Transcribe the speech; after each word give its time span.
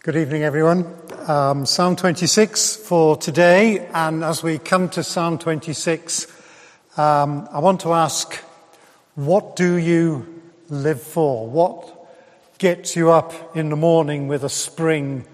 Good 0.00 0.14
evening, 0.14 0.44
everyone. 0.44 0.86
Um, 1.26 1.66
Psalm 1.66 1.96
26 1.96 2.76
for 2.76 3.16
today, 3.16 3.88
and 3.92 4.22
as 4.22 4.44
we 4.44 4.58
come 4.58 4.88
to 4.90 5.02
Psalm 5.02 5.38
26, 5.38 6.28
um, 6.96 7.48
I 7.50 7.58
want 7.58 7.80
to 7.80 7.92
ask, 7.92 8.32
what 9.16 9.56
do 9.56 9.74
you 9.74 10.40
live 10.68 11.02
for? 11.02 11.48
What 11.48 12.58
gets 12.58 12.94
you 12.94 13.10
up 13.10 13.56
in 13.56 13.70
the 13.70 13.76
morning 13.76 14.28
with 14.28 14.44
a 14.44 14.48
spring 14.48 15.24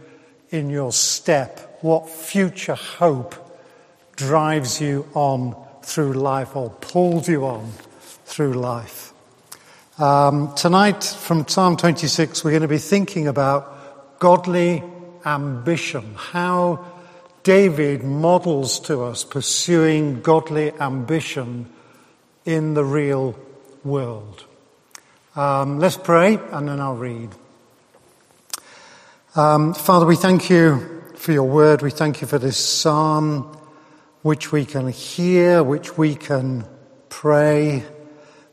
in 0.48 0.70
your 0.70 0.92
step? 0.92 1.78
What 1.82 2.08
future 2.08 2.74
hope 2.74 3.34
drives 4.16 4.80
you 4.80 5.06
on 5.12 5.54
through 5.82 6.14
life 6.14 6.56
or 6.56 6.70
pulls 6.70 7.28
you 7.28 7.44
on 7.44 7.70
through 8.24 8.54
life? 8.54 9.12
Um, 9.98 10.54
tonight, 10.54 11.04
from 11.04 11.46
Psalm 11.46 11.76
26, 11.76 12.42
we're 12.42 12.50
going 12.50 12.62
to 12.62 12.68
be 12.68 12.78
thinking 12.78 13.28
about 13.28 13.73
godly 14.24 14.82
ambition, 15.26 16.14
how 16.14 16.82
David 17.42 18.02
models 18.02 18.80
to 18.80 19.02
us 19.02 19.22
pursuing 19.22 20.22
godly 20.22 20.72
ambition 20.80 21.68
in 22.46 22.72
the 22.72 22.82
real 22.82 23.38
world. 23.84 24.46
Um, 25.36 25.78
let's 25.78 25.98
pray 25.98 26.38
and 26.52 26.66
then 26.66 26.80
I'll 26.80 26.96
read. 26.96 27.28
Um, 29.36 29.74
Father, 29.74 30.06
we 30.06 30.16
thank 30.16 30.48
you 30.48 31.02
for 31.16 31.32
your 31.32 31.44
word. 31.44 31.82
We 31.82 31.90
thank 31.90 32.22
you 32.22 32.26
for 32.26 32.38
this 32.38 32.56
psalm, 32.56 33.54
which 34.22 34.52
we 34.52 34.64
can 34.64 34.88
hear, 34.88 35.62
which 35.62 35.98
we 35.98 36.14
can 36.14 36.64
pray. 37.10 37.84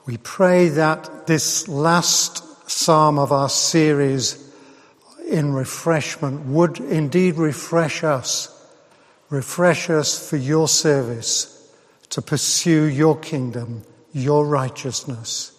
We 0.05 0.17
pray 0.17 0.67
that 0.67 1.27
this 1.27 1.69
last 1.69 2.69
psalm 2.69 3.17
of 3.17 3.31
our 3.31 3.47
series 3.47 4.40
in 5.31 5.53
refreshment 5.53 6.45
would 6.45 6.79
indeed 6.79 7.35
refresh 7.35 8.03
us, 8.03 8.49
refresh 9.29 9.89
us 9.89 10.29
for 10.29 10.37
your 10.37 10.67
service, 10.67 11.57
to 12.09 12.21
pursue 12.21 12.83
your 12.83 13.17
kingdom, 13.17 13.83
your 14.13 14.45
righteousness, 14.45 15.53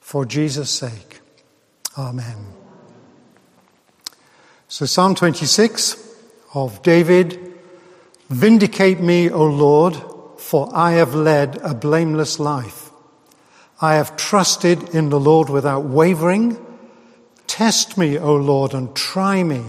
for 0.00 0.24
Jesus' 0.24 0.70
sake. 0.70 1.20
Amen. 1.96 2.36
So, 4.68 4.84
Psalm 4.84 5.14
26 5.14 6.02
of 6.54 6.82
David 6.82 7.46
Vindicate 8.28 8.98
me, 9.00 9.30
O 9.30 9.46
Lord, 9.46 9.96
for 10.38 10.68
I 10.74 10.92
have 10.92 11.14
led 11.14 11.58
a 11.62 11.74
blameless 11.74 12.40
life. 12.40 12.90
I 13.80 13.94
have 13.94 14.16
trusted 14.16 14.94
in 14.94 15.10
the 15.10 15.20
Lord 15.20 15.48
without 15.48 15.84
wavering. 15.84 16.58
Test 17.46 17.96
me, 17.96 18.18
O 18.18 18.34
Lord, 18.34 18.74
and 18.74 18.94
try 18.94 19.42
me. 19.42 19.64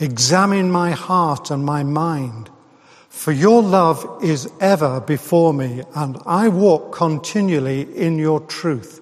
Examine 0.00 0.70
my 0.70 0.92
heart 0.92 1.50
and 1.50 1.64
my 1.64 1.82
mind. 1.82 2.50
For 3.08 3.32
your 3.32 3.62
love 3.62 4.22
is 4.22 4.48
ever 4.60 5.00
before 5.00 5.52
me, 5.52 5.82
and 5.94 6.18
I 6.24 6.48
walk 6.48 6.92
continually 6.92 7.82
in 7.96 8.18
your 8.18 8.40
truth. 8.40 9.00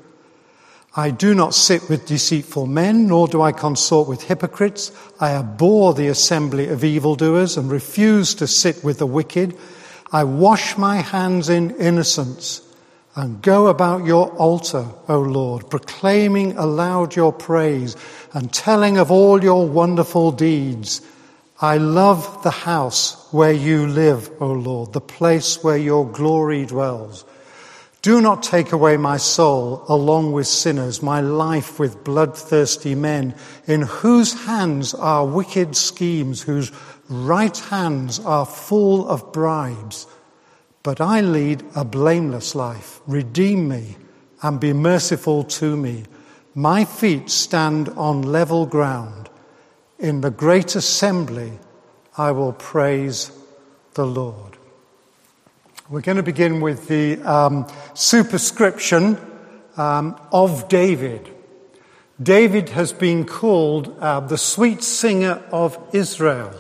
I 0.98 1.10
do 1.10 1.34
not 1.34 1.55
sit 1.55 1.91
with 1.91 2.06
deceitful 2.06 2.66
men, 2.66 3.06
nor 3.06 3.28
do 3.28 3.42
I 3.42 3.52
consort 3.52 4.08
with 4.08 4.22
hypocrites. 4.22 4.90
I 5.20 5.33
abhor 5.33 5.92
the 5.92 6.08
assembly 6.08 6.68
of 6.68 6.83
evildoers 6.83 7.58
and 7.58 7.70
refuse 7.70 8.34
to 8.36 8.46
sit 8.46 8.83
with 8.83 8.98
the 8.98 9.06
wicked. 9.06 9.56
I 10.11 10.24
wash 10.24 10.78
my 10.78 10.96
hands 10.96 11.50
in 11.50 11.77
innocence 11.77 12.66
and 13.17 13.41
go 13.41 13.69
about 13.69 14.05
your 14.05 14.28
altar, 14.36 14.86
O 15.09 15.20
Lord, 15.20 15.70
proclaiming 15.70 16.56
aloud 16.59 17.17
your 17.17 17.33
praise 17.33 17.97
and 18.34 18.53
telling 18.53 18.98
of 18.98 19.11
all 19.11 19.42
your 19.42 19.67
wonderful 19.67 20.33
deeds. 20.33 21.00
I 21.58 21.78
love 21.78 22.42
the 22.42 22.50
house 22.50 23.27
where 23.33 23.53
you 23.53 23.86
live, 23.86 24.31
O 24.39 24.53
Lord, 24.53 24.92
the 24.92 25.00
place 25.00 25.64
where 25.64 25.78
your 25.78 26.06
glory 26.06 26.67
dwells. 26.67 27.25
Do 28.02 28.20
not 28.20 28.42
take 28.42 28.73
away 28.73 28.98
my 28.98 29.17
soul 29.17 29.83
along 29.89 30.33
with 30.33 30.46
sinners, 30.46 31.02
my 31.02 31.23
life 31.23 31.80
with 31.80 32.05
bloodthirsty 32.05 32.95
men, 32.95 33.35
in 33.67 33.83
whose 33.83 34.45
hands 34.45 34.92
are 34.92 35.27
wicked 35.27 35.74
schemes, 35.74 36.42
whose 36.42 36.70
right 37.08 37.57
hands 37.57 38.20
are 38.20 38.45
full 38.45 39.08
of 39.08 39.33
bribes. 39.33 40.07
But 40.86 41.01
I 41.01 41.20
lead 41.20 41.64
a 41.74 41.85
blameless 41.85 42.55
life. 42.55 43.01
Redeem 43.08 43.67
me 43.67 43.97
and 44.41 44.61
be 44.61 44.73
merciful 44.73 45.42
to 45.58 45.77
me. 45.77 46.05
My 46.55 46.85
feet 46.85 47.29
stand 47.29 47.89
on 47.97 48.23
level 48.23 48.67
ground. 48.67 49.29
In 49.98 50.20
the 50.20 50.30
great 50.30 50.77
assembly, 50.77 51.58
I 52.17 52.30
will 52.30 52.52
praise 52.52 53.33
the 53.95 54.07
Lord. 54.07 54.58
We're 55.91 56.02
going 56.02 56.19
to 56.19 56.23
begin 56.23 56.61
with 56.61 56.86
the 56.86 57.20
um, 57.23 57.67
superscription 57.95 59.19
um, 59.77 60.17
of 60.30 60.69
David. 60.69 61.35
David 62.23 62.69
has 62.69 62.92
been 62.92 63.25
called 63.25 63.92
uh, 63.98 64.20
the 64.20 64.39
sweet 64.39 64.85
singer 64.85 65.42
of 65.51 65.77
Israel, 65.92 66.55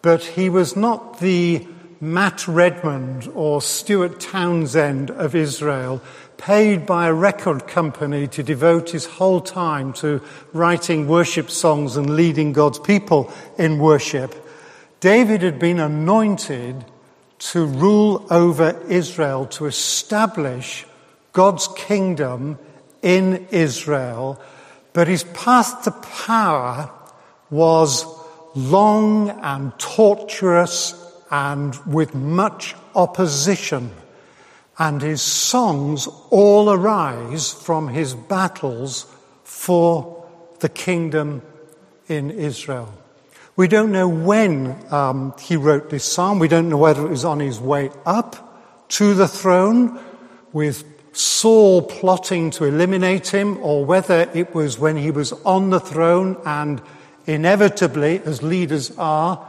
but 0.00 0.22
he 0.22 0.48
was 0.48 0.76
not 0.76 1.18
the 1.18 1.66
Matt 2.00 2.46
Redman 2.46 3.30
or 3.34 3.60
Stuart 3.60 4.20
Townsend 4.20 5.10
of 5.10 5.34
Israel, 5.34 6.00
paid 6.36 6.86
by 6.86 7.08
a 7.08 7.12
record 7.12 7.66
company 7.66 8.28
to 8.28 8.42
devote 8.44 8.90
his 8.90 9.04
whole 9.04 9.40
time 9.40 9.92
to 9.94 10.22
writing 10.52 11.08
worship 11.08 11.50
songs 11.50 11.96
and 11.96 12.14
leading 12.14 12.52
God's 12.52 12.78
people 12.78 13.32
in 13.58 13.78
worship. 13.78 14.34
David 15.00 15.42
had 15.42 15.58
been 15.58 15.80
anointed 15.80 16.84
to 17.38 17.64
rule 17.64 18.26
over 18.30 18.80
Israel, 18.88 19.46
to 19.46 19.66
establish 19.66 20.86
God's 21.32 21.68
kingdom 21.76 22.58
in 23.02 23.48
Israel, 23.50 24.40
but 24.92 25.08
his 25.08 25.24
path 25.24 25.82
to 25.84 25.90
power 25.90 26.90
was 27.50 28.04
long 28.54 29.30
and 29.30 29.76
tortuous 29.78 30.94
and 31.30 31.74
with 31.86 32.14
much 32.14 32.74
opposition. 32.94 33.90
And 34.78 35.02
his 35.02 35.22
songs 35.22 36.08
all 36.30 36.70
arise 36.70 37.52
from 37.52 37.88
his 37.88 38.14
battles 38.14 39.06
for 39.44 40.26
the 40.60 40.68
kingdom 40.68 41.42
in 42.08 42.30
Israel. 42.30 42.92
We 43.56 43.66
don't 43.66 43.90
know 43.90 44.08
when 44.08 44.76
um, 44.92 45.34
he 45.40 45.56
wrote 45.56 45.90
this 45.90 46.04
psalm. 46.04 46.38
We 46.38 46.46
don't 46.46 46.68
know 46.68 46.76
whether 46.76 47.04
it 47.04 47.10
was 47.10 47.24
on 47.24 47.40
his 47.40 47.58
way 47.58 47.90
up 48.06 48.88
to 48.90 49.14
the 49.14 49.26
throne 49.26 49.98
with 50.52 50.84
Saul 51.12 51.82
plotting 51.82 52.50
to 52.52 52.64
eliminate 52.64 53.28
him, 53.28 53.58
or 53.60 53.84
whether 53.84 54.30
it 54.32 54.54
was 54.54 54.78
when 54.78 54.96
he 54.96 55.10
was 55.10 55.32
on 55.44 55.70
the 55.70 55.80
throne 55.80 56.40
and 56.46 56.80
inevitably, 57.26 58.20
as 58.20 58.42
leaders 58.42 58.96
are, 58.96 59.44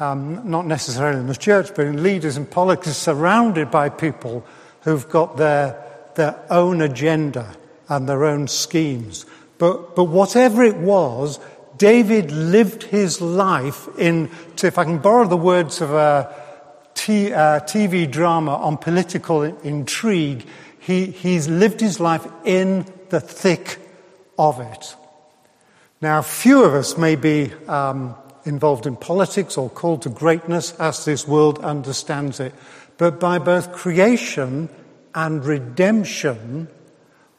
um, 0.00 0.48
not 0.50 0.66
necessarily 0.66 1.20
in 1.20 1.26
the 1.26 1.36
church, 1.36 1.70
but 1.76 1.86
in 1.86 2.02
leaders 2.02 2.36
and 2.36 2.50
politics, 2.50 2.96
surrounded 2.96 3.70
by 3.70 3.88
people 3.88 4.44
who've 4.82 5.08
got 5.08 5.36
their, 5.36 5.82
their 6.14 6.40
own 6.50 6.80
agenda 6.80 7.54
and 7.88 8.08
their 8.08 8.24
own 8.24 8.48
schemes. 8.48 9.26
But, 9.58 9.94
but 9.94 10.04
whatever 10.04 10.62
it 10.64 10.76
was, 10.76 11.38
David 11.76 12.30
lived 12.30 12.84
his 12.84 13.20
life 13.20 13.88
in, 13.98 14.30
if 14.62 14.78
I 14.78 14.84
can 14.84 14.98
borrow 14.98 15.26
the 15.26 15.36
words 15.36 15.80
of 15.80 15.92
a 15.92 16.34
t, 16.94 17.32
uh, 17.32 17.60
TV 17.60 18.10
drama 18.10 18.54
on 18.56 18.78
political 18.78 19.42
intrigue, 19.42 20.46
he, 20.78 21.06
he's 21.06 21.48
lived 21.48 21.80
his 21.80 22.00
life 22.00 22.26
in 22.44 22.86
the 23.10 23.20
thick 23.20 23.78
of 24.38 24.60
it. 24.60 24.96
Now, 26.00 26.22
few 26.22 26.64
of 26.64 26.74
us 26.74 26.96
may 26.96 27.16
be 27.16 27.52
um, 27.68 28.14
involved 28.50 28.86
in 28.86 28.96
politics 28.96 29.56
or 29.56 29.70
called 29.70 30.02
to 30.02 30.10
greatness 30.10 30.74
as 30.78 31.06
this 31.06 31.26
world 31.26 31.58
understands 31.60 32.38
it. 32.38 32.52
But 32.98 33.18
by 33.18 33.38
both 33.38 33.72
creation 33.72 34.68
and 35.14 35.42
redemption, 35.42 36.68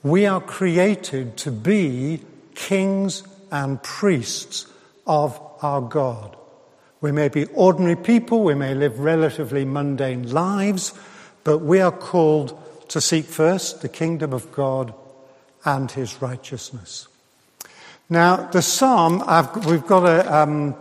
we 0.02 0.26
are 0.26 0.42
created 0.42 1.38
to 1.38 1.52
be 1.52 2.24
kings 2.56 3.22
and 3.52 3.84
priests 3.84 4.66
of 5.06 5.40
our 5.62 5.82
God. 5.82 6.36
We 7.02 7.12
may 7.12 7.30
be 7.30 7.46
ordinary 7.46 7.96
people, 7.96 8.44
we 8.44 8.56
may 8.56 8.74
live 8.74 9.00
relatively 9.00 9.66
mundane 9.66 10.32
lives, 10.32 10.94
but 11.44 11.60
we 11.60 11.82
are 11.82 11.92
called 11.92 12.58
to 12.90 13.02
seek 13.02 13.26
first 13.26 13.82
the 13.82 13.90
kingdom 13.90 14.34
of 14.34 14.52
God 14.52 14.94
and 15.66 15.90
his 15.92 16.22
righteousness. 16.22 17.08
Now, 18.10 18.50
the 18.50 18.62
psalm, 18.62 19.24
I've, 19.26 19.66
we've 19.66 19.88
got 19.88 20.06
a, 20.06 20.42
um, 20.42 20.76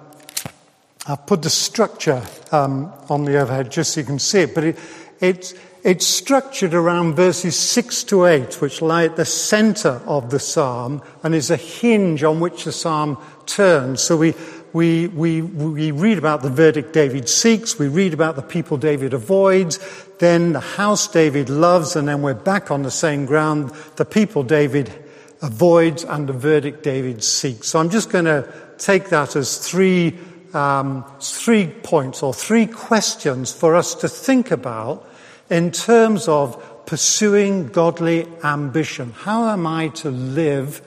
I've 1.06 1.26
put 1.26 1.42
the 1.42 1.50
structure 1.50 2.22
um, 2.52 2.92
on 3.08 3.24
the 3.24 3.38
overhead 3.38 3.70
just 3.70 3.94
so 3.94 4.00
you 4.00 4.06
can 4.06 4.18
see 4.18 4.40
it, 4.40 4.54
but 4.54 4.64
it, 4.64 4.78
it, 5.20 5.54
it's 5.82 6.06
structured 6.06 6.74
around 6.74 7.14
verses 7.14 7.56
6 7.56 8.04
to 8.04 8.26
8, 8.26 8.60
which 8.60 8.82
lie 8.82 9.04
at 9.04 9.16
the 9.16 9.24
center 9.24 10.02
of 10.06 10.30
the 10.30 10.38
psalm 10.38 11.02
and 11.22 11.34
is 11.34 11.50
a 11.50 11.56
hinge 11.56 12.22
on 12.22 12.38
which 12.38 12.64
the 12.64 12.72
psalm 12.72 13.16
turns. 13.46 14.02
So 14.02 14.18
we, 14.18 14.34
we, 14.74 15.06
we, 15.08 15.40
we 15.40 15.90
read 15.90 16.18
about 16.18 16.42
the 16.42 16.50
verdict 16.50 16.92
David 16.92 17.30
seeks, 17.30 17.78
we 17.78 17.88
read 17.88 18.12
about 18.12 18.36
the 18.36 18.42
people 18.42 18.76
David 18.76 19.14
avoids, 19.14 19.78
then 20.18 20.52
the 20.52 20.60
house 20.60 21.08
David 21.08 21.48
loves, 21.48 21.96
and 21.96 22.06
then 22.06 22.20
we're 22.20 22.34
back 22.34 22.70
on 22.70 22.82
the 22.82 22.90
same 22.90 23.24
ground, 23.24 23.70
the 23.96 24.04
people 24.04 24.42
David 24.42 24.92
avoids 25.40 26.04
and 26.04 26.28
the 26.28 26.34
verdict 26.34 26.82
David 26.82 27.24
seeks. 27.24 27.68
So 27.68 27.78
I'm 27.78 27.88
just 27.88 28.10
going 28.10 28.26
to 28.26 28.52
take 28.76 29.08
that 29.08 29.34
as 29.34 29.56
three, 29.58 30.18
um, 30.54 31.04
three 31.20 31.66
points 31.66 32.22
or 32.22 32.34
three 32.34 32.66
questions 32.66 33.52
for 33.52 33.76
us 33.76 33.94
to 33.96 34.08
think 34.08 34.50
about 34.50 35.06
in 35.48 35.70
terms 35.70 36.28
of 36.28 36.86
pursuing 36.86 37.68
godly 37.68 38.26
ambition. 38.42 39.12
How 39.12 39.48
am 39.48 39.66
I 39.66 39.88
to 39.88 40.10
live 40.10 40.82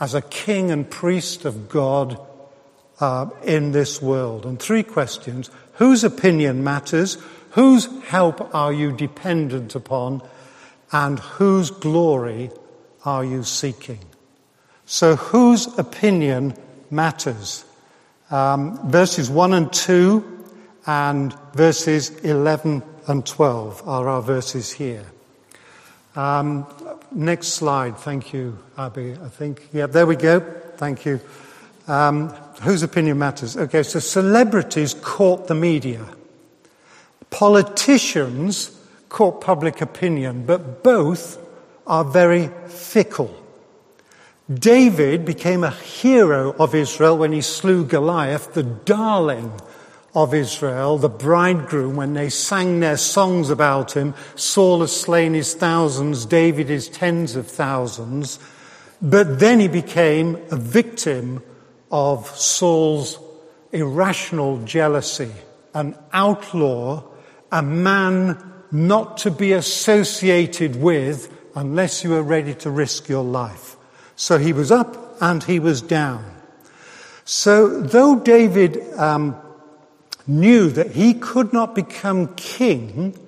as 0.00 0.14
a 0.14 0.22
king 0.22 0.70
and 0.70 0.88
priest 0.88 1.44
of 1.44 1.68
God 1.68 2.18
uh, 3.00 3.30
in 3.42 3.72
this 3.72 4.00
world? 4.00 4.46
And 4.46 4.58
three 4.58 4.82
questions. 4.82 5.50
Whose 5.74 6.04
opinion 6.04 6.64
matters? 6.64 7.18
Whose 7.50 7.88
help 8.04 8.54
are 8.54 8.72
you 8.72 8.92
dependent 8.92 9.74
upon? 9.74 10.22
And 10.92 11.18
whose 11.18 11.70
glory 11.70 12.50
are 13.04 13.24
you 13.24 13.42
seeking? 13.42 14.00
So, 14.86 15.16
whose 15.16 15.66
opinion 15.78 16.54
matters? 16.90 17.64
Um, 18.34 18.90
verses 18.90 19.30
1 19.30 19.52
and 19.52 19.72
2 19.72 20.44
and 20.88 21.32
verses 21.52 22.10
11 22.24 22.82
and 23.06 23.24
12 23.24 23.86
are 23.86 24.08
our 24.08 24.22
verses 24.22 24.72
here. 24.72 25.04
Um, 26.16 26.66
next 27.12 27.50
slide. 27.50 27.96
Thank 27.96 28.32
you, 28.32 28.58
Abby. 28.76 29.12
I 29.24 29.28
think. 29.28 29.68
Yeah, 29.72 29.86
there 29.86 30.04
we 30.04 30.16
go. 30.16 30.40
Thank 30.78 31.04
you. 31.04 31.20
Um, 31.86 32.30
whose 32.60 32.82
opinion 32.82 33.20
matters? 33.20 33.56
Okay, 33.56 33.84
so 33.84 34.00
celebrities 34.00 34.94
court 34.94 35.46
the 35.46 35.54
media. 35.54 36.04
Politicians 37.30 38.76
court 39.10 39.42
public 39.42 39.80
opinion, 39.80 40.44
but 40.44 40.82
both 40.82 41.38
are 41.86 42.04
very 42.04 42.50
fickle. 42.66 43.43
David 44.52 45.24
became 45.24 45.64
a 45.64 45.70
hero 45.70 46.52
of 46.58 46.74
Israel 46.74 47.16
when 47.16 47.32
he 47.32 47.40
slew 47.40 47.84
Goliath, 47.84 48.52
the 48.52 48.62
darling 48.62 49.52
of 50.14 50.34
Israel, 50.34 50.98
the 50.98 51.08
bridegroom, 51.08 51.96
when 51.96 52.12
they 52.12 52.28
sang 52.28 52.80
their 52.80 52.98
songs 52.98 53.48
about 53.48 53.96
him. 53.96 54.14
Saul 54.36 54.80
has 54.80 54.94
slain 54.94 55.32
his 55.32 55.54
thousands, 55.54 56.26
David 56.26 56.68
his 56.68 56.88
tens 56.88 57.36
of 57.36 57.48
thousands. 57.48 58.38
But 59.00 59.40
then 59.40 59.60
he 59.60 59.68
became 59.68 60.36
a 60.50 60.56
victim 60.56 61.42
of 61.90 62.28
Saul's 62.36 63.18
irrational 63.72 64.58
jealousy, 64.64 65.32
an 65.72 65.96
outlaw, 66.12 67.02
a 67.50 67.62
man 67.62 68.52
not 68.70 69.16
to 69.18 69.30
be 69.30 69.52
associated 69.52 70.76
with 70.76 71.32
unless 71.54 72.04
you 72.04 72.14
are 72.14 72.22
ready 72.22 72.54
to 72.56 72.70
risk 72.70 73.08
your 73.08 73.24
life. 73.24 73.76
So 74.16 74.38
he 74.38 74.52
was 74.52 74.70
up 74.70 75.20
and 75.20 75.42
he 75.42 75.58
was 75.58 75.82
down. 75.82 76.24
So 77.24 77.80
though 77.80 78.20
David 78.20 78.82
um, 78.94 79.36
knew 80.26 80.68
that 80.70 80.92
he 80.92 81.14
could 81.14 81.52
not 81.52 81.74
become 81.74 82.34
king 82.34 83.18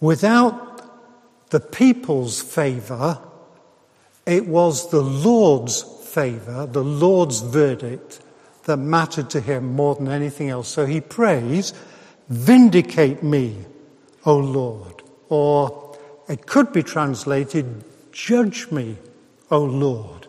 without 0.00 1.50
the 1.50 1.60
people's 1.60 2.40
favor, 2.40 3.18
it 4.26 4.46
was 4.46 4.90
the 4.90 5.02
Lord's 5.02 5.82
favor, 5.82 6.66
the 6.66 6.84
Lord's 6.84 7.40
verdict 7.40 8.20
that 8.64 8.76
mattered 8.76 9.30
to 9.30 9.40
him 9.40 9.74
more 9.74 9.94
than 9.96 10.08
anything 10.08 10.48
else. 10.48 10.68
So 10.68 10.86
he 10.86 11.00
prays, 11.00 11.72
Vindicate 12.28 13.24
me, 13.24 13.56
O 14.24 14.36
Lord. 14.36 15.02
Or 15.28 15.96
it 16.28 16.46
could 16.46 16.72
be 16.72 16.84
translated, 16.84 17.84
Judge 18.12 18.70
me, 18.70 18.96
O 19.50 19.62
Lord. 19.62 20.26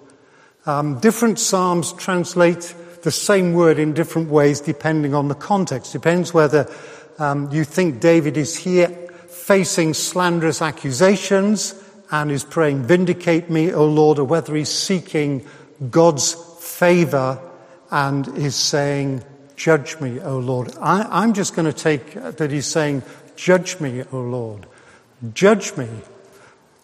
Um, 0.66 1.00
different 1.00 1.40
Psalms 1.40 1.94
translate 1.94 2.76
the 3.02 3.12
same 3.12 3.54
word 3.54 3.80
in 3.80 3.94
different 3.94 4.30
ways 4.30 4.62
depending 4.62 5.14
on 5.14 5.28
the 5.28 5.36
context. 5.36 5.94
Depends 5.94 6.34
whether 6.34 6.72
um, 7.20 7.52
you 7.52 7.64
think 7.64 8.00
David 8.00 8.38
is 8.38 8.56
here 8.56 8.88
facing 8.88 9.94
slanderous 9.94 10.62
accusations 10.62 11.76
and 12.12 12.30
is 12.30 12.44
praying, 12.44 12.84
Vindicate 12.84 13.50
me, 13.50 13.74
O 13.74 13.86
Lord, 13.86 14.20
or 14.20 14.26
whether 14.26 14.54
he's 14.56 14.70
seeking 14.70 15.46
God's 15.90 16.34
favor 16.60 17.40
and 17.90 18.28
is 18.38 18.56
saying, 18.56 19.24
Judge 19.56 20.00
me, 20.00 20.20
O 20.20 20.40
Lord. 20.40 20.76
I, 20.80 21.24
am 21.24 21.34
just 21.34 21.56
going 21.56 21.72
to 21.72 21.74
take 21.74 22.14
that 22.14 22.52
he's 22.52 22.66
saying, 22.66 23.04
Judge 23.36 23.80
me, 23.80 24.04
O 24.12 24.20
Lord. 24.20 24.66
Judge 25.34 25.78
me. 25.78 25.88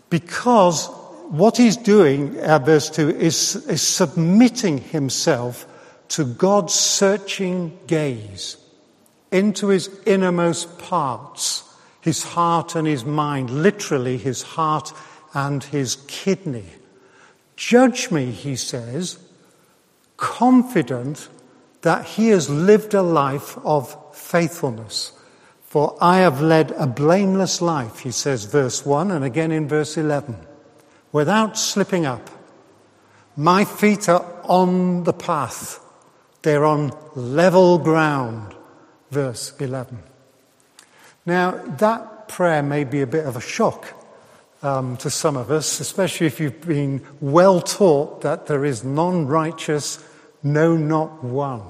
Because 0.09 0.89
what 1.29 1.57
he's 1.57 1.77
doing, 1.77 2.39
uh, 2.39 2.59
verse 2.59 2.89
2, 2.89 3.09
is, 3.09 3.55
is 3.67 3.81
submitting 3.81 4.77
himself 4.77 5.65
to 6.09 6.23
God's 6.23 6.73
searching 6.73 7.77
gaze 7.87 8.57
into 9.31 9.67
his 9.67 9.89
innermost 10.05 10.79
parts, 10.79 11.63
his 12.01 12.23
heart 12.23 12.75
and 12.75 12.87
his 12.87 13.03
mind, 13.03 13.49
literally 13.49 14.17
his 14.17 14.41
heart 14.41 14.93
and 15.33 15.63
his 15.63 15.97
kidney. 16.07 16.65
Judge 17.55 18.11
me, 18.11 18.31
he 18.31 18.55
says, 18.55 19.19
confident 20.15 21.27
that 21.81 22.05
he 22.05 22.29
has 22.29 22.49
lived 22.49 22.93
a 22.93 23.01
life 23.01 23.57
of 23.65 24.15
faithfulness. 24.15 25.11
For 25.63 25.97
I 25.99 26.19
have 26.19 26.41
led 26.41 26.71
a 26.71 26.87
blameless 26.87 27.61
life, 27.61 27.99
he 27.99 28.11
says, 28.11 28.45
verse 28.45 28.85
1, 28.85 29.11
and 29.11 29.25
again 29.25 29.51
in 29.51 29.67
verse 29.67 29.97
11, 29.97 30.46
without 31.17 31.57
slipping 31.57 32.05
up. 32.05 32.29
My 33.35 33.65
feet 33.65 34.07
are 34.07 34.23
on 34.43 35.03
the 35.03 35.13
path, 35.13 35.79
they're 36.43 36.63
on 36.63 36.91
level 37.15 37.79
ground, 37.79 38.53
verse 39.09 39.51
11. 39.59 39.97
Now, 41.25 41.57
that 41.79 42.27
prayer 42.27 42.61
may 42.61 42.83
be 42.83 43.01
a 43.01 43.07
bit 43.07 43.25
of 43.25 43.35
a 43.35 43.41
shock 43.41 43.87
um, 44.61 44.95
to 44.97 45.09
some 45.09 45.35
of 45.35 45.49
us, 45.49 45.79
especially 45.79 46.27
if 46.27 46.39
you've 46.39 46.61
been 46.61 47.03
well 47.19 47.61
taught 47.61 48.21
that 48.21 48.45
there 48.45 48.63
is 48.63 48.83
non 48.83 49.25
righteous, 49.25 50.07
no, 50.43 50.77
not 50.77 51.23
one. 51.23 51.63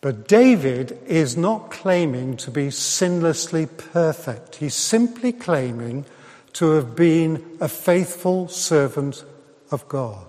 But 0.00 0.26
David 0.26 0.98
is 1.04 1.36
not 1.36 1.70
claiming 1.70 2.38
to 2.38 2.50
be 2.50 2.68
sinlessly 2.68 3.66
perfect. 3.66 4.56
He's 4.56 4.74
simply 4.74 5.30
claiming 5.30 6.06
to 6.54 6.70
have 6.72 6.96
been 6.96 7.58
a 7.60 7.68
faithful 7.68 8.48
servant 8.48 9.24
of 9.70 9.88
God. 9.88 10.26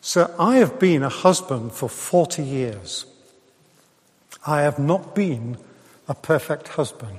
So 0.00 0.32
I 0.38 0.56
have 0.56 0.78
been 0.78 1.02
a 1.02 1.08
husband 1.08 1.72
for 1.72 1.88
40 1.88 2.42
years. 2.42 3.04
I 4.46 4.62
have 4.62 4.78
not 4.78 5.14
been 5.14 5.58
a 6.08 6.14
perfect 6.14 6.68
husband. 6.68 7.18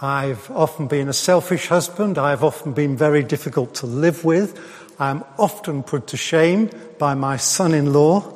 I've 0.00 0.50
often 0.50 0.86
been 0.86 1.08
a 1.08 1.12
selfish 1.12 1.68
husband. 1.68 2.18
I've 2.18 2.44
often 2.44 2.72
been 2.72 2.96
very 2.96 3.22
difficult 3.22 3.74
to 3.76 3.86
live 3.86 4.24
with. 4.24 4.58
I'm 5.00 5.24
often 5.38 5.82
put 5.82 6.08
to 6.08 6.16
shame 6.16 6.70
by 6.98 7.14
my 7.14 7.36
son 7.36 7.74
in 7.74 7.92
law. 7.92 8.34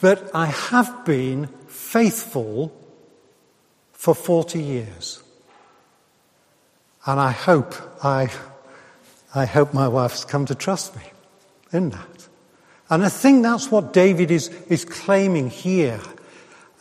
But 0.00 0.30
I 0.34 0.46
have 0.46 1.04
been 1.04 1.46
faithful 1.68 2.72
for 3.92 4.14
40 4.14 4.60
years. 4.60 5.22
And 7.06 7.18
I 7.18 7.32
hope 7.32 7.74
I, 8.04 8.30
I 9.34 9.44
hope 9.44 9.74
my 9.74 9.88
wife's 9.88 10.24
come 10.24 10.46
to 10.46 10.54
trust 10.54 10.94
me 10.96 11.02
in 11.72 11.90
that. 11.90 12.28
And 12.90 13.04
I 13.04 13.08
think 13.08 13.42
that's 13.42 13.70
what 13.70 13.92
David 13.92 14.30
is, 14.30 14.48
is 14.68 14.84
claiming 14.84 15.50
here. 15.50 16.00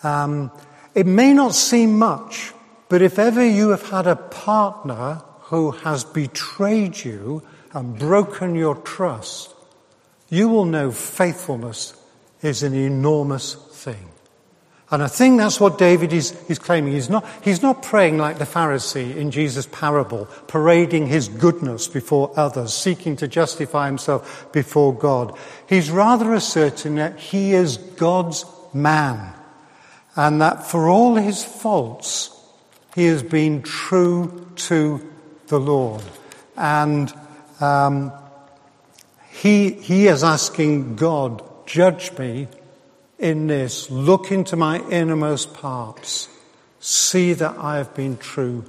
Um, 0.04 0.52
it 0.94 1.08
may 1.08 1.34
not 1.34 1.56
seem 1.56 1.98
much, 1.98 2.54
but 2.90 3.02
if 3.02 3.18
ever 3.18 3.46
you 3.46 3.70
have 3.70 3.90
had 3.90 4.08
a 4.08 4.16
partner 4.16 5.22
who 5.44 5.72
has 5.72 6.04
betrayed 6.04 7.04
you 7.04 7.44
and 7.74 7.98
broken 7.98 8.56
your 8.56 8.76
trust, 8.76 9.56
you 10.30 10.50
will 10.50 10.66
know 10.66 10.92
faithfulness 10.92 11.94
is 12.42 12.64
an 12.64 12.74
enormous 12.74 13.54
thing. 13.54 14.10
And 14.92 15.02
I 15.02 15.08
think 15.08 15.38
that's 15.38 15.58
what 15.58 15.78
David 15.78 16.12
is, 16.12 16.34
is 16.50 16.60
claiming. 16.60 16.92
He's 16.92 17.10
not, 17.10 17.26
he's 17.42 17.62
not 17.62 17.82
praying 17.82 18.18
like 18.18 18.40
the 18.40 18.46
Pharisee 18.46 19.16
in 19.16 19.32
Jesus' 19.32 19.66
parable, 19.72 20.26
parading 20.48 21.08
his 21.08 21.30
goodness 21.30 21.88
before 21.88 22.34
others, 22.36 22.74
seeking 22.74 23.16
to 23.16 23.28
justify 23.28 23.86
himself 23.86 24.52
before 24.52 24.94
God. 24.94 25.38
He's 25.68 25.90
rather 25.90 26.34
asserting 26.34 26.96
that 26.96 27.18
he 27.18 27.54
is 27.54 27.78
God's 27.78 28.44
man, 28.74 29.34
and 30.18 30.42
that 30.42 30.68
for 30.68 30.90
all 30.90 31.16
his 31.16 31.42
faults, 31.42 32.38
He 32.96 33.06
has 33.06 33.24
been 33.24 33.62
true 33.62 34.46
to 34.68 35.02
the 35.48 35.60
Lord. 35.60 36.04
And 36.58 37.14
um, 37.62 38.12
he, 39.32 39.72
he 39.72 40.08
is 40.08 40.24
asking 40.24 40.98
God, 40.98 41.42
judge 41.66 42.18
me 42.18 42.48
in 43.22 43.48
this. 43.48 43.90
Look 43.90 44.32
into 44.32 44.56
my 44.56 44.82
innermost 44.90 45.54
parts. 45.54 46.28
See 46.80 47.34
that 47.34 47.58
I 47.58 47.78
have 47.78 47.96
been 47.96 48.18
true 48.18 48.66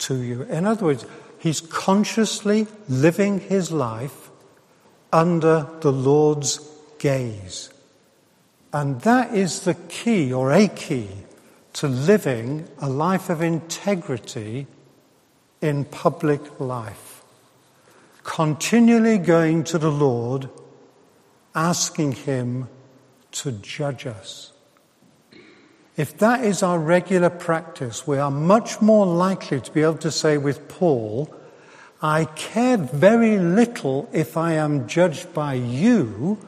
to 0.00 0.14
you. 0.14 0.42
In 0.42 0.66
other 0.66 0.84
words, 0.84 1.06
he's 1.38 1.60
consciously 1.60 2.66
living 2.88 3.40
his 3.40 3.72
life 3.72 4.30
under 5.12 5.66
the 5.80 5.90
Lord's 5.90 6.60
gaze. 6.98 7.70
And 8.72 9.00
that 9.00 9.34
is 9.34 9.62
the 9.62 9.74
key, 9.74 10.32
or 10.32 10.52
a 10.52 10.68
key, 10.68 11.08
to 11.72 11.88
living 11.88 12.68
a 12.78 12.88
life 12.88 13.30
of 13.30 13.42
integrity 13.42 14.66
in 15.60 15.84
public 15.84 16.60
life. 16.60 17.22
Continually 18.22 19.18
going 19.18 19.64
to 19.64 19.78
the 19.78 19.90
Lord, 19.90 20.48
asking 21.54 22.12
Him 22.12 22.68
to 23.32 23.52
judge 23.52 24.06
us. 24.06 24.52
If 25.96 26.16
that 26.18 26.44
is 26.44 26.62
our 26.62 26.78
regular 26.78 27.30
practice, 27.30 28.06
we 28.06 28.18
are 28.18 28.30
much 28.30 28.80
more 28.80 29.06
likely 29.06 29.60
to 29.60 29.72
be 29.72 29.82
able 29.82 29.98
to 29.98 30.10
say 30.10 30.38
with 30.38 30.68
Paul, 30.68 31.34
I 32.00 32.24
care 32.24 32.78
very 32.78 33.38
little 33.38 34.08
if 34.12 34.36
I 34.36 34.54
am 34.54 34.88
judged 34.88 35.34
by 35.34 35.54
you 35.54 36.38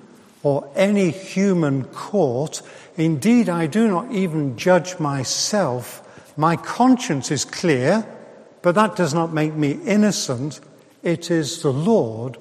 or 0.43 0.71
any 0.75 1.11
human 1.11 1.85
court. 1.85 2.63
Indeed, 2.97 3.49
I 3.49 3.67
do 3.67 3.89
not 3.89 4.11
even 4.11 4.57
judge 4.57 4.99
myself. 4.99 6.01
My 6.39 6.57
conscience 6.57 7.31
is 7.31 7.45
clear, 7.45 8.07
but 8.63 8.75
that 8.75 8.97
does 8.97 9.13
not 9.13 9.35
make 9.35 9.53
me 9.55 9.73
innocent. 9.85 10.61
It 11.03 11.31
is 11.31 11.61
the 11.61 11.73
Lord 11.73 12.39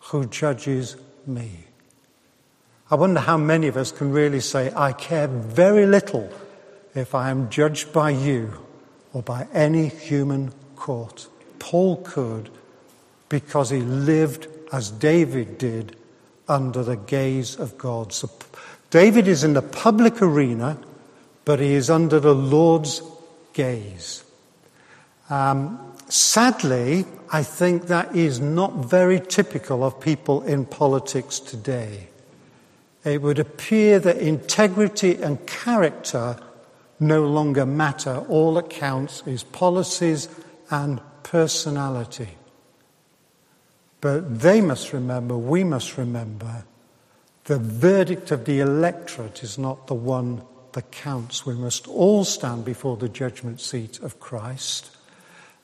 who 0.00 0.26
judges 0.26 0.96
me. 1.26 1.66
I 2.92 2.94
wonder 2.94 3.20
how 3.20 3.38
many 3.38 3.68
of 3.68 3.78
us 3.78 3.90
can 3.90 4.12
really 4.12 4.40
say, 4.40 4.70
I 4.76 4.92
care 4.92 5.26
very 5.26 5.86
little 5.86 6.30
if 6.94 7.14
I 7.14 7.30
am 7.30 7.48
judged 7.48 7.90
by 7.90 8.10
you 8.10 8.52
or 9.14 9.22
by 9.22 9.48
any 9.54 9.88
human 9.88 10.52
court. 10.76 11.26
Paul 11.58 12.02
could 12.02 12.50
because 13.30 13.70
he 13.70 13.80
lived 13.80 14.46
as 14.74 14.90
David 14.90 15.56
did 15.56 15.96
under 16.46 16.82
the 16.82 16.96
gaze 16.96 17.56
of 17.56 17.78
God. 17.78 18.12
So 18.12 18.28
David 18.90 19.26
is 19.26 19.42
in 19.42 19.54
the 19.54 19.62
public 19.62 20.20
arena, 20.20 20.76
but 21.46 21.60
he 21.60 21.72
is 21.72 21.88
under 21.88 22.20
the 22.20 22.34
Lord's 22.34 23.00
gaze. 23.54 24.22
Um, 25.30 25.94
sadly, 26.10 27.06
I 27.32 27.42
think 27.42 27.86
that 27.86 28.14
is 28.14 28.38
not 28.38 28.84
very 28.84 29.18
typical 29.18 29.82
of 29.82 29.98
people 29.98 30.42
in 30.42 30.66
politics 30.66 31.40
today 31.40 32.08
it 33.04 33.20
would 33.20 33.38
appear 33.38 33.98
that 33.98 34.18
integrity 34.18 35.20
and 35.20 35.44
character 35.46 36.36
no 37.00 37.26
longer 37.26 37.66
matter. 37.66 38.24
All 38.28 38.54
that 38.54 38.70
counts 38.70 39.22
is 39.26 39.42
policies 39.42 40.28
and 40.70 41.00
personality. 41.22 42.36
But 44.00 44.40
they 44.40 44.60
must 44.60 44.92
remember, 44.92 45.36
we 45.36 45.64
must 45.64 45.96
remember, 45.96 46.64
the 47.44 47.58
verdict 47.58 48.30
of 48.30 48.44
the 48.44 48.60
electorate 48.60 49.42
is 49.42 49.58
not 49.58 49.86
the 49.88 49.94
one 49.94 50.42
that 50.72 50.90
counts. 50.92 51.44
We 51.44 51.54
must 51.54 51.88
all 51.88 52.24
stand 52.24 52.64
before 52.64 52.96
the 52.96 53.08
judgment 53.08 53.60
seat 53.60 54.00
of 54.00 54.20
Christ. 54.20 54.96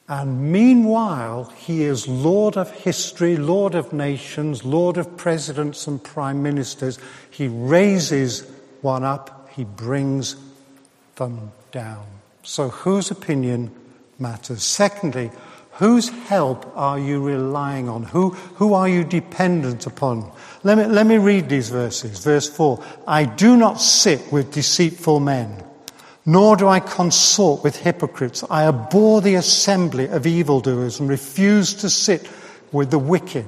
And 0.09 0.51
meanwhile, 0.51 1.53
he 1.57 1.83
is 1.83 2.09
Lord 2.09 2.57
of 2.57 2.71
history, 2.71 3.37
Lord 3.37 3.75
of 3.75 3.93
nations, 3.93 4.65
Lord 4.65 4.97
of 4.97 5.19
presidents 5.19 5.87
and 5.87 6.03
prime 6.03 6.43
ministers. 6.43 6.99
He 7.31 7.47
raises 7.47 8.49
one 8.81 9.05
up, 9.05 9.51
he 9.55 9.65
brings 9.65 10.37
them 11.17 11.53
down. 11.73 12.07
So, 12.43 12.71
whose 12.71 13.11
opinion 13.11 13.71
matters? 14.19 14.63
Secondly, 14.63 15.31
whose 15.73 16.09
help 16.09 16.75
are 16.75 16.99
you 16.99 17.23
relying 17.23 17.91
on? 17.91 18.05
Who, 18.05 18.31
who 18.31 18.73
are 18.73 18.89
you 18.89 19.05
dependent 19.05 19.87
upon? 19.87 20.31
Let 20.65 20.79
me, 20.79 20.87
let 20.87 21.07
me 21.07 21.19
read 21.19 21.51
these 21.51 21.69
verses. 21.69 22.25
Verse 22.25 22.49
4 22.49 22.83
I 23.07 23.25
do 23.27 23.59
not 23.59 23.79
sit 23.79 24.33
with 24.33 24.55
deceitful 24.55 25.21
men 25.21 25.68
nor 26.29 26.57
do 26.57 26.69
I 26.69 26.79
consort 26.79 27.65
with 27.65 27.77
hypocrites. 27.77 28.45
I 28.51 28.67
abhor 28.67 29.23
the 29.23 29.37
assembly 29.37 30.09
of 30.09 30.27
evildoers 30.27 31.01
and 31.01 31.09
refuse 31.09 31.73
to 31.77 31.89
sit 31.89 32.29
with 32.71 32.91
the 32.91 32.99
wicked. 32.99 33.47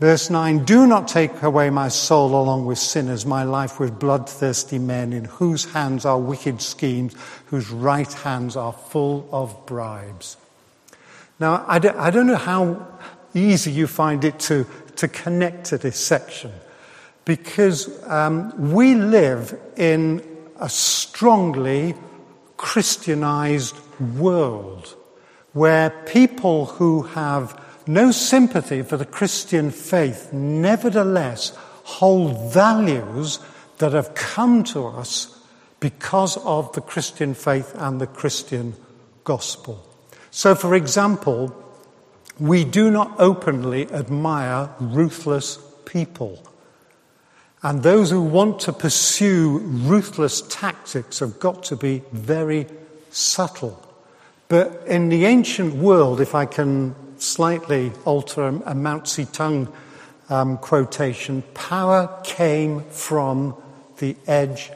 Verse 0.00 0.28
9 0.28 0.64
Do 0.64 0.88
not 0.88 1.06
take 1.06 1.40
away 1.40 1.70
my 1.70 1.86
soul 1.86 2.34
along 2.34 2.66
with 2.66 2.78
sinners, 2.78 3.24
my 3.24 3.44
life 3.44 3.78
with 3.78 4.00
bloodthirsty 4.00 4.80
men, 4.80 5.12
in 5.12 5.26
whose 5.26 5.66
hands 5.66 6.04
are 6.04 6.18
wicked 6.18 6.60
schemes, 6.60 7.14
whose 7.46 7.70
right 7.70 8.12
hands 8.12 8.56
are 8.56 8.72
full 8.72 9.28
of 9.30 9.64
bribes. 9.66 10.36
Now, 11.38 11.64
I 11.68 11.78
don't, 11.78 12.26
know 12.26 12.34
how 12.34 12.88
easy 13.34 13.70
you 13.70 13.86
find 13.86 14.24
it 14.24 14.40
to, 14.40 14.66
to 14.96 15.06
connect 15.06 15.66
to 15.66 15.78
this 15.78 15.96
section, 15.96 16.50
because 17.24 17.88
um, 18.08 18.72
we 18.72 18.96
live 18.96 19.56
in 19.76 20.29
a 20.60 20.68
strongly 20.68 21.94
Christianized 22.56 23.74
world 24.16 24.94
where 25.52 25.90
people 25.90 26.66
who 26.66 27.02
have 27.02 27.60
no 27.86 28.12
sympathy 28.12 28.82
for 28.82 28.96
the 28.96 29.04
Christian 29.04 29.70
faith 29.70 30.32
nevertheless 30.32 31.56
hold 31.84 32.52
values 32.52 33.40
that 33.78 33.92
have 33.92 34.14
come 34.14 34.62
to 34.62 34.86
us 34.86 35.36
because 35.80 36.36
of 36.44 36.72
the 36.74 36.80
Christian 36.80 37.34
faith 37.34 37.74
and 37.76 38.00
the 38.00 38.06
Christian 38.06 38.74
gospel. 39.24 39.84
So, 40.30 40.54
for 40.54 40.74
example, 40.74 41.56
we 42.38 42.64
do 42.64 42.90
not 42.90 43.18
openly 43.18 43.90
admire 43.90 44.70
ruthless 44.78 45.58
people. 45.84 46.38
And 47.62 47.82
those 47.82 48.10
who 48.10 48.22
want 48.22 48.60
to 48.60 48.72
pursue 48.72 49.58
ruthless 49.58 50.42
tactics 50.48 51.18
have 51.18 51.38
got 51.38 51.62
to 51.64 51.76
be 51.76 52.02
very 52.10 52.66
subtle. 53.10 53.86
But 54.48 54.82
in 54.86 55.10
the 55.10 55.26
ancient 55.26 55.74
world, 55.74 56.20
if 56.20 56.34
I 56.34 56.46
can 56.46 56.94
slightly 57.18 57.92
alter 58.06 58.48
a 58.48 58.74
Mao 58.74 59.00
Zedong 59.00 59.70
um, 60.30 60.56
quotation, 60.56 61.42
power 61.52 62.20
came 62.24 62.82
from 62.84 63.54
the 63.98 64.16
edge 64.26 64.70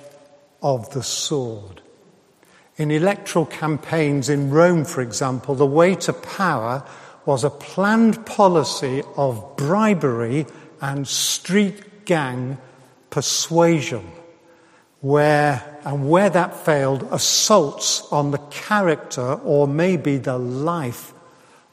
of 0.63 0.93
the 0.93 1.03
sword. 1.03 1.81
In 2.77 2.91
electoral 2.91 3.47
campaigns 3.47 4.29
in 4.29 4.51
Rome, 4.51 4.85
for 4.85 5.01
example, 5.01 5.55
the 5.55 5.65
way 5.65 5.95
to 5.95 6.13
power 6.13 6.85
was 7.25 7.45
a 7.45 7.51
planned 7.51 8.27
policy 8.27 9.03
of 9.17 9.57
bribery 9.57 10.45
and 10.83 11.09
street 11.09 12.05
gang 12.05 12.59
persuasion, 13.15 14.05
where, 15.01 15.79
and 15.85 16.11
where 16.11 16.29
that 16.29 16.57
failed, 16.65 17.07
assaults 17.13 18.03
on 18.11 18.33
the 18.33 18.39
character 18.51 19.35
or 19.45 19.69
maybe 19.69 20.17
the 20.17 20.37
life 20.37 21.13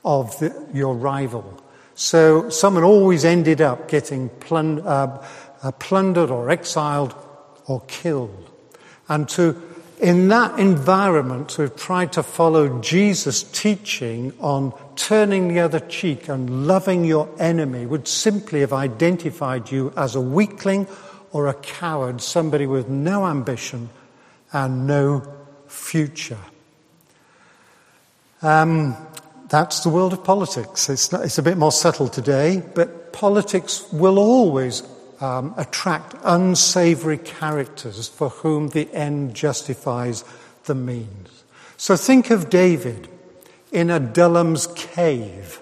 of 0.05 0.37
the, 0.37 0.53
your 0.71 0.93
rival. 0.93 1.59
So 1.95 2.51
someone 2.51 2.83
always 2.83 3.25
ended 3.25 3.59
up 3.59 3.87
getting 3.87 4.29
plund, 4.29 4.85
uh, 4.85 5.25
uh, 5.63 5.71
plundered 5.71 6.29
or 6.29 6.51
exiled 6.51 7.15
or 7.65 7.81
killed. 7.87 8.51
And 9.09 9.27
to, 9.29 9.59
in 9.99 10.27
that 10.27 10.59
environment, 10.59 11.53
have 11.53 11.75
tried 11.75 12.13
to 12.13 12.21
follow 12.21 12.79
Jesus' 12.81 13.41
teaching 13.41 14.31
on 14.39 14.73
turning 14.95 15.47
the 15.47 15.59
other 15.61 15.79
cheek 15.79 16.29
and 16.29 16.67
loving 16.67 17.03
your 17.03 17.27
enemy 17.39 17.87
would 17.87 18.07
simply 18.07 18.59
have 18.59 18.73
identified 18.73 19.71
you 19.71 19.91
as 19.97 20.13
a 20.13 20.21
weakling 20.21 20.85
or 21.31 21.47
a 21.47 21.53
coward, 21.53 22.21
somebody 22.21 22.65
with 22.65 22.89
no 22.89 23.25
ambition 23.25 23.89
and 24.51 24.85
no 24.85 25.23
future. 25.67 26.37
Um, 28.41 28.97
that's 29.49 29.81
the 29.81 29.89
world 29.89 30.13
of 30.13 30.23
politics. 30.23 30.89
It's, 30.89 31.11
not, 31.11 31.23
it's, 31.23 31.37
a 31.37 31.43
bit 31.43 31.57
more 31.57 31.71
subtle 31.71 32.07
today, 32.07 32.63
but 32.73 33.13
politics 33.13 33.85
will 33.91 34.17
always 34.17 34.83
um, 35.19 35.53
attract 35.57 36.15
unsavory 36.23 37.17
characters 37.17 38.07
for 38.07 38.29
whom 38.29 38.69
the 38.69 38.91
end 38.93 39.35
justifies 39.35 40.23
the 40.65 40.75
means. 40.75 41.43
So 41.77 41.95
think 41.95 42.29
of 42.29 42.49
David 42.49 43.07
in 43.71 43.89
Adullam's 43.89 44.67
cave 44.67 45.59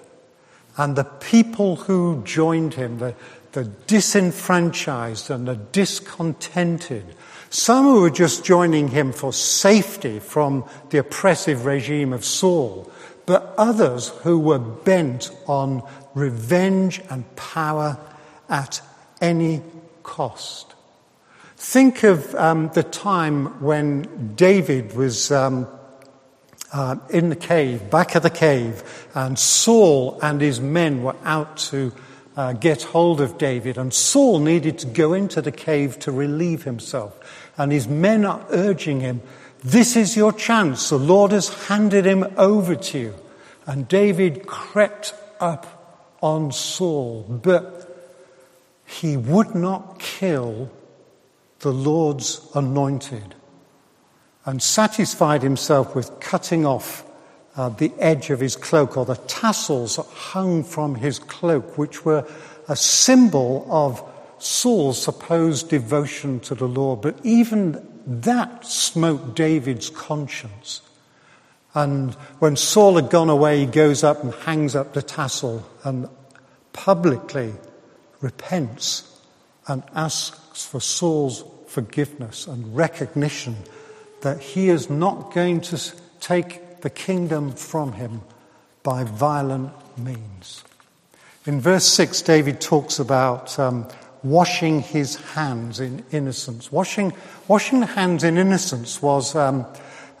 and 0.76 0.96
the 0.96 1.04
people 1.04 1.76
who 1.76 2.22
joined 2.24 2.74
him, 2.74 2.98
the, 2.98 3.14
the 3.52 3.64
disenfranchised 3.64 5.30
and 5.30 5.48
the 5.48 5.56
discontented. 5.56 7.04
Some 7.50 7.84
who 7.84 8.02
were 8.02 8.10
just 8.10 8.44
joining 8.44 8.88
him 8.88 9.12
for 9.12 9.32
safety 9.32 10.20
from 10.20 10.64
the 10.90 10.98
oppressive 10.98 11.64
regime 11.64 12.12
of 12.12 12.24
Saul, 12.24 12.90
but 13.26 13.54
others 13.58 14.08
who 14.22 14.38
were 14.38 14.58
bent 14.58 15.30
on 15.46 15.82
revenge 16.14 17.00
and 17.10 17.24
power 17.36 17.98
at 18.48 18.80
any 19.20 19.62
cost. 20.02 20.74
Think 21.56 22.04
of 22.04 22.34
um, 22.36 22.70
the 22.74 22.82
time 22.82 23.60
when 23.60 24.34
David 24.34 24.94
was 24.94 25.30
um, 25.30 25.66
uh, 26.72 26.96
in 27.10 27.28
the 27.28 27.36
cave, 27.36 27.90
back 27.90 28.14
of 28.14 28.22
the 28.22 28.30
cave, 28.30 29.08
and 29.14 29.38
Saul 29.38 30.18
and 30.22 30.40
his 30.40 30.60
men 30.60 31.02
were 31.02 31.16
out 31.24 31.56
to 31.58 31.92
uh, 32.40 32.54
get 32.54 32.82
hold 32.82 33.20
of 33.20 33.36
David, 33.36 33.76
and 33.76 33.92
Saul 33.92 34.38
needed 34.38 34.78
to 34.78 34.86
go 34.86 35.12
into 35.12 35.42
the 35.42 35.52
cave 35.52 35.98
to 35.98 36.10
relieve 36.10 36.64
himself. 36.64 37.20
And 37.58 37.70
his 37.70 37.86
men 37.86 38.24
are 38.24 38.46
urging 38.48 39.00
him, 39.00 39.20
This 39.62 39.94
is 39.94 40.16
your 40.16 40.32
chance. 40.32 40.88
The 40.88 40.98
Lord 40.98 41.32
has 41.32 41.66
handed 41.66 42.06
him 42.06 42.24
over 42.38 42.74
to 42.74 42.98
you. 42.98 43.14
And 43.66 43.86
David 43.86 44.46
crept 44.46 45.12
up 45.38 46.16
on 46.22 46.50
Saul, 46.50 47.26
but 47.28 48.14
he 48.86 49.18
would 49.18 49.54
not 49.54 49.98
kill 49.98 50.70
the 51.58 51.72
Lord's 51.72 52.40
anointed 52.54 53.34
and 54.46 54.62
satisfied 54.62 55.42
himself 55.42 55.94
with 55.94 56.20
cutting 56.20 56.64
off 56.64 57.04
uh, 57.56 57.68
the 57.70 57.92
edge 57.98 58.30
of 58.30 58.40
his 58.40 58.56
cloak 58.56 58.96
or 58.96 59.04
the 59.04 59.16
tassels 59.16 59.96
that 59.96 60.06
hung 60.06 60.62
from 60.62 60.94
his 60.94 61.18
cloak, 61.18 61.76
which 61.76 62.04
were 62.04 62.26
a 62.68 62.76
symbol 62.76 63.66
of 63.68 64.02
Saul's 64.38 65.02
supposed 65.02 65.68
devotion 65.68 66.40
to 66.40 66.54
the 66.54 66.68
Lord. 66.68 67.00
But 67.00 67.16
even 67.24 67.86
that 68.06 68.64
smote 68.64 69.34
David's 69.34 69.90
conscience. 69.90 70.82
And 71.74 72.14
when 72.38 72.56
Saul 72.56 72.96
had 72.96 73.10
gone 73.10 73.28
away, 73.28 73.60
he 73.60 73.66
goes 73.66 74.02
up 74.02 74.24
and 74.24 74.32
hangs 74.34 74.74
up 74.74 74.92
the 74.92 75.02
tassel 75.02 75.64
and 75.84 76.08
publicly 76.72 77.52
repents 78.20 79.20
and 79.66 79.82
asks 79.94 80.64
for 80.64 80.80
Saul's 80.80 81.44
forgiveness 81.66 82.46
and 82.46 82.76
recognition 82.76 83.56
that 84.22 84.40
he 84.40 84.68
is 84.68 84.90
not 84.90 85.32
going 85.32 85.60
to 85.60 85.78
the 86.82 86.90
kingdom 86.90 87.52
from 87.52 87.92
him 87.92 88.22
by 88.82 89.04
violent 89.04 89.72
means. 89.98 90.64
In 91.46 91.60
verse 91.60 91.86
6, 91.86 92.22
David 92.22 92.60
talks 92.60 92.98
about 92.98 93.58
um, 93.58 93.88
washing 94.22 94.80
his 94.80 95.16
hands 95.16 95.80
in 95.80 96.04
innocence. 96.10 96.70
Washing, 96.70 97.12
washing 97.48 97.82
hands 97.82 98.24
in 98.24 98.36
innocence 98.36 99.00
was 99.00 99.34
um, 99.34 99.66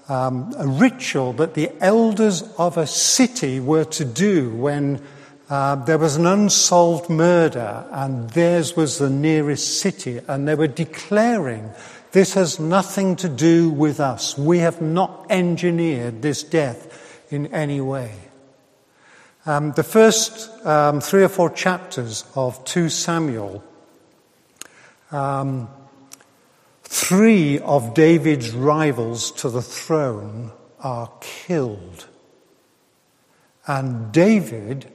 um, 0.08 0.52
a 0.58 0.66
ritual 0.66 1.32
that 1.34 1.54
the 1.54 1.70
elders 1.80 2.42
of 2.58 2.76
a 2.76 2.86
city 2.86 3.60
were 3.60 3.84
to 3.84 4.04
do 4.04 4.50
when 4.50 5.02
uh, 5.48 5.74
there 5.84 5.98
was 5.98 6.16
an 6.16 6.26
unsolved 6.26 7.10
murder 7.10 7.84
and 7.90 8.30
theirs 8.30 8.76
was 8.76 8.98
the 8.98 9.10
nearest 9.10 9.80
city, 9.80 10.20
and 10.28 10.46
they 10.46 10.54
were 10.54 10.68
declaring 10.68 11.70
this 12.12 12.34
has 12.34 12.58
nothing 12.58 13.16
to 13.16 13.28
do 13.28 13.70
with 13.70 14.00
us. 14.00 14.36
We 14.36 14.58
have 14.58 14.80
not 14.80 15.26
engineered 15.30 16.22
this 16.22 16.42
death 16.42 17.32
in 17.32 17.46
any 17.48 17.80
way. 17.80 18.14
Um, 19.46 19.72
the 19.72 19.82
first 19.82 20.50
um, 20.66 21.00
three 21.00 21.22
or 21.22 21.28
four 21.28 21.50
chapters 21.50 22.24
of 22.34 22.62
2 22.64 22.88
Samuel, 22.88 23.64
um, 25.10 25.68
three 26.82 27.58
of 27.60 27.94
David's 27.94 28.50
rivals 28.50 29.30
to 29.32 29.48
the 29.48 29.62
throne 29.62 30.52
are 30.80 31.10
killed. 31.20 32.06
And 33.66 34.12
David 34.12 34.90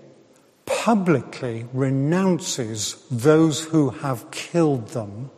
publicly 0.65 1.65
renounces 1.73 3.03
those 3.09 3.63
who 3.63 3.91
have 3.91 4.29
killed 4.31 4.89
them 4.89 5.31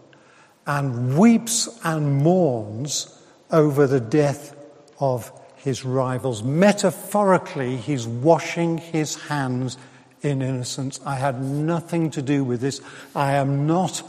and 0.68 1.18
weeps 1.18 1.80
and 1.84 2.18
mourns 2.18 3.18
over 3.50 3.88
the 3.88 4.02
death 4.02 4.56
of 5.00 5.32
his 5.56 5.84
rivals. 5.86 6.44
Metaphorically, 6.44 7.78
he's 7.78 8.06
washing 8.06 8.78
his 8.78 9.16
hands 9.16 9.78
in 10.22 10.42
innocence. 10.42 11.00
I 11.06 11.16
had 11.16 11.42
nothing 11.42 12.12
to 12.12 12.22
do 12.22 12.44
with 12.44 12.62
this. 12.62 12.82
I 13.16 13.34
am 13.34 13.66
not 13.66 14.04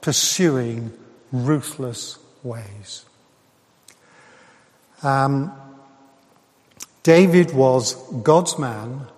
pursuing 0.00 0.92
ruthless 1.32 2.18
ways. 2.42 3.04
Um, 5.02 5.52
David 7.02 7.52
was 7.52 7.94
God's 8.22 8.58
man, 8.58 9.08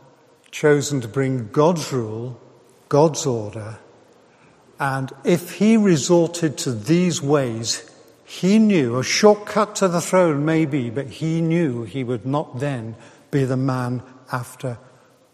chosen 0.50 1.00
to 1.02 1.08
bring 1.08 1.48
God's 1.52 1.92
rule, 1.92 2.40
God's 2.88 3.26
order, 3.26 3.78
and 4.78 5.12
if 5.24 5.52
he 5.52 5.76
resorted 5.76 6.58
to 6.58 6.72
these 6.72 7.22
ways, 7.22 7.88
he 8.24 8.58
knew 8.58 8.98
a 8.98 9.04
shortcut 9.04 9.76
to 9.76 9.88
the 9.88 10.00
throne 10.00 10.44
maybe, 10.44 10.90
but 10.90 11.06
he 11.06 11.40
knew 11.40 11.84
he 11.84 12.04
would 12.04 12.26
not 12.26 12.58
then 12.58 12.96
be 13.30 13.44
the 13.44 13.56
man 13.56 14.02
after 14.32 14.78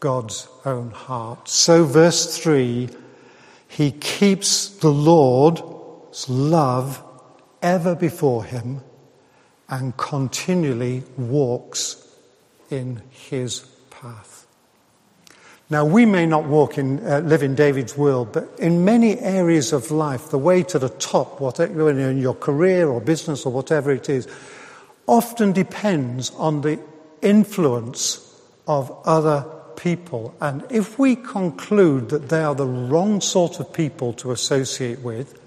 God's 0.00 0.48
own 0.64 0.90
heart. 0.90 1.48
So, 1.48 1.84
verse 1.84 2.36
3 2.38 2.90
he 3.72 3.90
keeps 3.90 4.68
the 4.68 4.90
Lord's 4.90 6.28
love 6.28 7.02
ever 7.62 7.94
before 7.94 8.44
him 8.44 8.82
and 9.66 9.96
continually 9.96 11.04
walks 11.16 12.06
in 12.68 13.00
his 13.08 13.60
path. 13.88 14.31
Now, 15.72 15.86
we 15.86 16.04
may 16.04 16.26
not 16.26 16.44
walk 16.44 16.76
in, 16.76 16.98
uh, 16.98 17.20
live 17.20 17.42
in 17.42 17.54
David's 17.54 17.96
world, 17.96 18.34
but 18.34 18.46
in 18.58 18.84
many 18.84 19.18
areas 19.18 19.72
of 19.72 19.90
life, 19.90 20.28
the 20.28 20.36
way 20.36 20.62
to 20.64 20.78
the 20.78 20.90
top, 20.90 21.40
whatever 21.40 21.88
in 21.88 22.18
your 22.18 22.34
career 22.34 22.90
or 22.90 23.00
business 23.00 23.46
or 23.46 23.52
whatever 23.54 23.90
it 23.90 24.10
is, 24.10 24.28
often 25.06 25.50
depends 25.50 26.30
on 26.32 26.60
the 26.60 26.78
influence 27.22 28.38
of 28.68 28.94
other 29.06 29.46
people. 29.76 30.34
And 30.42 30.62
if 30.68 30.98
we 30.98 31.16
conclude 31.16 32.10
that 32.10 32.28
they 32.28 32.42
are 32.44 32.54
the 32.54 32.66
wrong 32.66 33.22
sort 33.22 33.58
of 33.58 33.72
people 33.72 34.12
to 34.20 34.30
associate 34.30 35.00
with, 35.00 35.40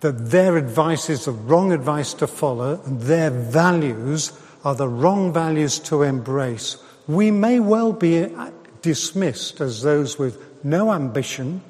that 0.00 0.30
their 0.32 0.56
advice 0.56 1.08
is 1.08 1.26
the 1.26 1.30
wrong 1.30 1.70
advice 1.70 2.14
to 2.14 2.26
follow, 2.26 2.80
and 2.84 3.00
their 3.02 3.30
values 3.30 4.32
are 4.64 4.74
the 4.74 4.88
wrong 4.88 5.32
values 5.32 5.78
to 5.78 6.02
embrace, 6.02 6.78
we 7.06 7.30
may 7.30 7.60
well 7.60 7.92
be 7.92 8.16
dismissed 8.82 9.60
as 9.60 9.82
those 9.82 10.18
with 10.18 10.64
no 10.64 10.92
ambition, 10.92 11.62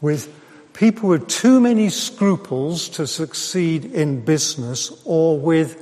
with 0.00 0.32
people 0.72 1.08
with 1.08 1.28
too 1.28 1.60
many 1.60 1.88
scruples 1.88 2.88
to 2.90 3.06
succeed 3.06 3.84
in 3.84 4.24
business, 4.24 4.92
or 5.04 5.38
with 5.38 5.80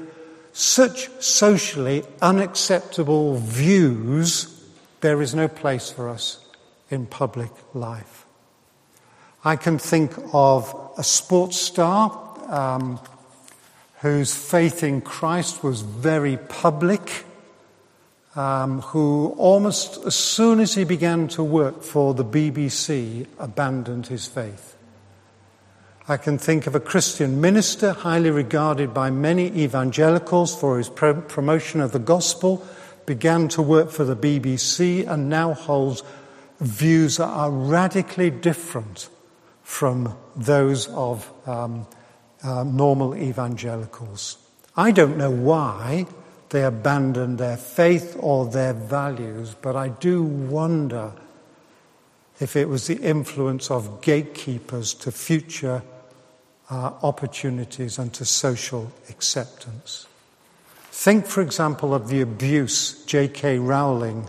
such 0.53 1.09
socially 1.21 2.05
unacceptable 2.21 3.37
views, 3.37 4.49
there 5.01 5.23
is 5.23 5.35
no 5.35 5.49
place 5.49 5.91
for 5.91 6.09
us 6.09 6.45
in 6.91 7.07
public 7.07 7.51
life. 7.75 8.27
I 9.45 9.57
can 9.57 9.79
think 9.79 10.13
of 10.33 10.93
a 10.99 11.03
sports 11.03 11.57
star 11.57 12.11
um, 12.49 13.01
whose 14.01 14.35
faith 14.35 14.85
in 14.85 15.01
Christ 15.01 15.65
was 15.65 15.81
very 15.81 16.37
public 16.37 17.25
um, 18.35 18.81
who 18.81 19.35
almost 19.37 20.05
as 20.07 20.15
soon 20.15 20.61
as 20.61 20.75
he 20.75 20.85
began 20.85 21.29
to 21.29 21.45
work 21.45 21.83
for 21.83 22.15
the 22.15 22.25
BBC 22.25 23.27
abandoned 23.39 24.07
his 24.07 24.27
faith. 24.27 24.77
I 26.09 26.17
can 26.17 26.39
think 26.39 26.67
of 26.67 26.75
a 26.75 26.81
Christian 26.81 27.41
minister 27.41 27.93
highly 27.93 28.31
regarded 28.31 28.93
by 28.93 29.11
many 29.11 29.47
evangelicals 29.63 30.59
for 30.59 30.79
his 30.79 30.89
pro- 30.89 31.21
promotion 31.21 31.81
of 31.81 31.93
the 31.93 31.99
gospel, 31.99 32.67
began 33.07 33.49
to 33.49 33.63
work 33.63 33.91
for 33.91 34.05
the 34.05 34.17
BBC 34.17 35.07
and 35.07 35.29
now 35.29 35.53
holds 35.53 36.03
views 36.61 37.19
that 37.19 37.29
are 37.29 37.51
radically 37.51 38.31
different 38.31 39.09
from 39.63 40.17
those 40.35 40.89
of 40.89 41.31
um, 41.47 41.87
uh, 42.43 42.65
normal 42.65 43.17
evangelicals. 43.17 44.39
I 44.77 44.91
don't 44.91 45.17
know 45.17 45.31
why 45.31 46.07
they 46.53 46.65
abandon 46.65 47.39
their 47.39 47.57
faith 47.57 48.15
or 48.21 48.47
their 48.47 48.75
values, 48.75 49.57
but 49.61 49.75
I 49.75 49.89
do 49.89 50.23
wonder 50.23 51.13
if 52.41 52.57
it 52.57 52.69
was 52.69 52.87
the 52.87 52.99
influence 52.99 53.71
of 53.71 54.03
gatekeepers 54.03 54.93
to 54.95 55.11
future 55.11 55.83
uh, 56.71 56.93
opportunities 57.03 57.99
and 57.99 58.13
to 58.15 58.25
social 58.25 58.93
acceptance. 59.09 60.07
Think, 60.91 61.27
for 61.27 61.41
example, 61.41 61.95
of 61.95 62.09
the 62.09 62.21
abuse 62.21 63.03
J.K. 63.07 63.59
Rowling 63.59 64.29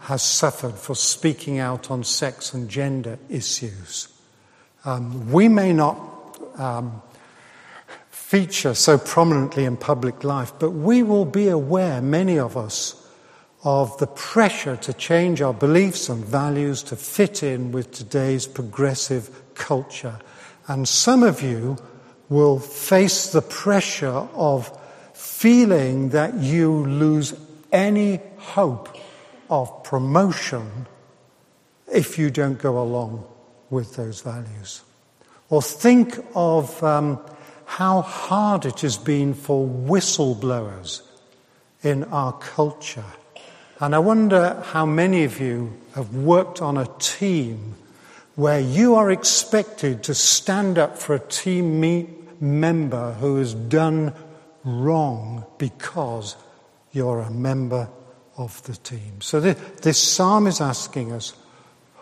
has 0.00 0.22
suffered 0.22 0.74
for 0.74 0.94
speaking 0.94 1.58
out 1.58 1.90
on 1.90 2.04
sex 2.04 2.54
and 2.54 2.68
gender 2.68 3.18
issues. 3.28 4.08
Um, 4.84 5.32
we 5.32 5.48
may 5.48 5.72
not 5.72 5.98
um, 6.58 7.02
feature 8.26 8.74
so 8.74 8.98
prominently 8.98 9.64
in 9.64 9.76
public 9.76 10.24
life, 10.24 10.52
but 10.58 10.70
we 10.70 11.00
will 11.00 11.24
be 11.24 11.46
aware, 11.46 12.02
many 12.02 12.36
of 12.36 12.56
us, 12.56 13.08
of 13.62 13.96
the 13.98 14.06
pressure 14.08 14.76
to 14.76 14.92
change 14.92 15.40
our 15.40 15.54
beliefs 15.54 16.08
and 16.08 16.24
values 16.24 16.82
to 16.82 16.96
fit 16.96 17.44
in 17.44 17.70
with 17.70 17.92
today's 17.92 18.44
progressive 18.44 19.30
culture. 19.54 20.18
And 20.66 20.88
some 20.88 21.22
of 21.22 21.40
you 21.40 21.76
will 22.28 22.58
face 22.58 23.28
the 23.28 23.42
pressure 23.42 24.26
of 24.34 24.76
feeling 25.14 26.08
that 26.08 26.34
you 26.34 26.84
lose 26.84 27.32
any 27.70 28.18
hope 28.38 28.88
of 29.48 29.84
promotion 29.84 30.88
if 31.94 32.18
you 32.18 32.30
don't 32.30 32.58
go 32.58 32.80
along 32.82 33.24
with 33.70 33.94
those 33.94 34.20
values. 34.20 34.82
Or 35.48 35.62
think 35.62 36.18
of 36.34 36.82
um, 36.82 37.20
how 37.66 38.00
hard 38.00 38.64
it 38.64 38.80
has 38.80 38.96
been 38.96 39.34
for 39.34 39.66
whistleblowers 39.66 41.02
in 41.82 42.04
our 42.04 42.32
culture. 42.32 43.04
And 43.80 43.94
I 43.94 43.98
wonder 43.98 44.62
how 44.66 44.86
many 44.86 45.24
of 45.24 45.40
you 45.40 45.76
have 45.94 46.14
worked 46.14 46.62
on 46.62 46.78
a 46.78 46.88
team 46.98 47.74
where 48.34 48.60
you 48.60 48.94
are 48.94 49.10
expected 49.10 50.02
to 50.04 50.14
stand 50.14 50.78
up 50.78 50.96
for 50.96 51.14
a 51.14 51.18
team 51.18 51.80
me- 51.80 52.08
member 52.40 53.12
who 53.14 53.36
has 53.36 53.52
done 53.54 54.12
wrong 54.64 55.44
because 55.58 56.36
you're 56.92 57.20
a 57.20 57.30
member 57.30 57.88
of 58.36 58.62
the 58.64 58.74
team. 58.74 59.20
So 59.20 59.40
this, 59.40 59.56
this 59.82 59.98
psalm 59.98 60.46
is 60.46 60.60
asking 60.60 61.12
us 61.12 61.34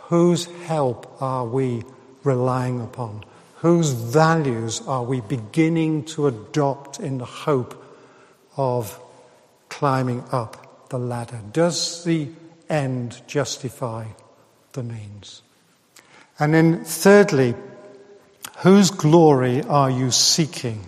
whose 0.08 0.46
help 0.66 1.20
are 1.22 1.46
we 1.46 1.82
relying 2.22 2.80
upon? 2.80 3.24
Whose 3.64 3.92
values 3.92 4.82
are 4.86 5.04
we 5.04 5.22
beginning 5.22 6.04
to 6.12 6.26
adopt 6.26 7.00
in 7.00 7.16
the 7.16 7.24
hope 7.24 7.82
of 8.58 9.00
climbing 9.70 10.22
up 10.30 10.90
the 10.90 10.98
ladder? 10.98 11.40
Does 11.50 12.04
the 12.04 12.28
end 12.68 13.22
justify 13.26 14.08
the 14.74 14.82
means? 14.82 15.40
And 16.38 16.52
then, 16.52 16.84
thirdly, 16.84 17.54
whose 18.58 18.90
glory 18.90 19.62
are 19.62 19.90
you 19.90 20.10
seeking? 20.10 20.84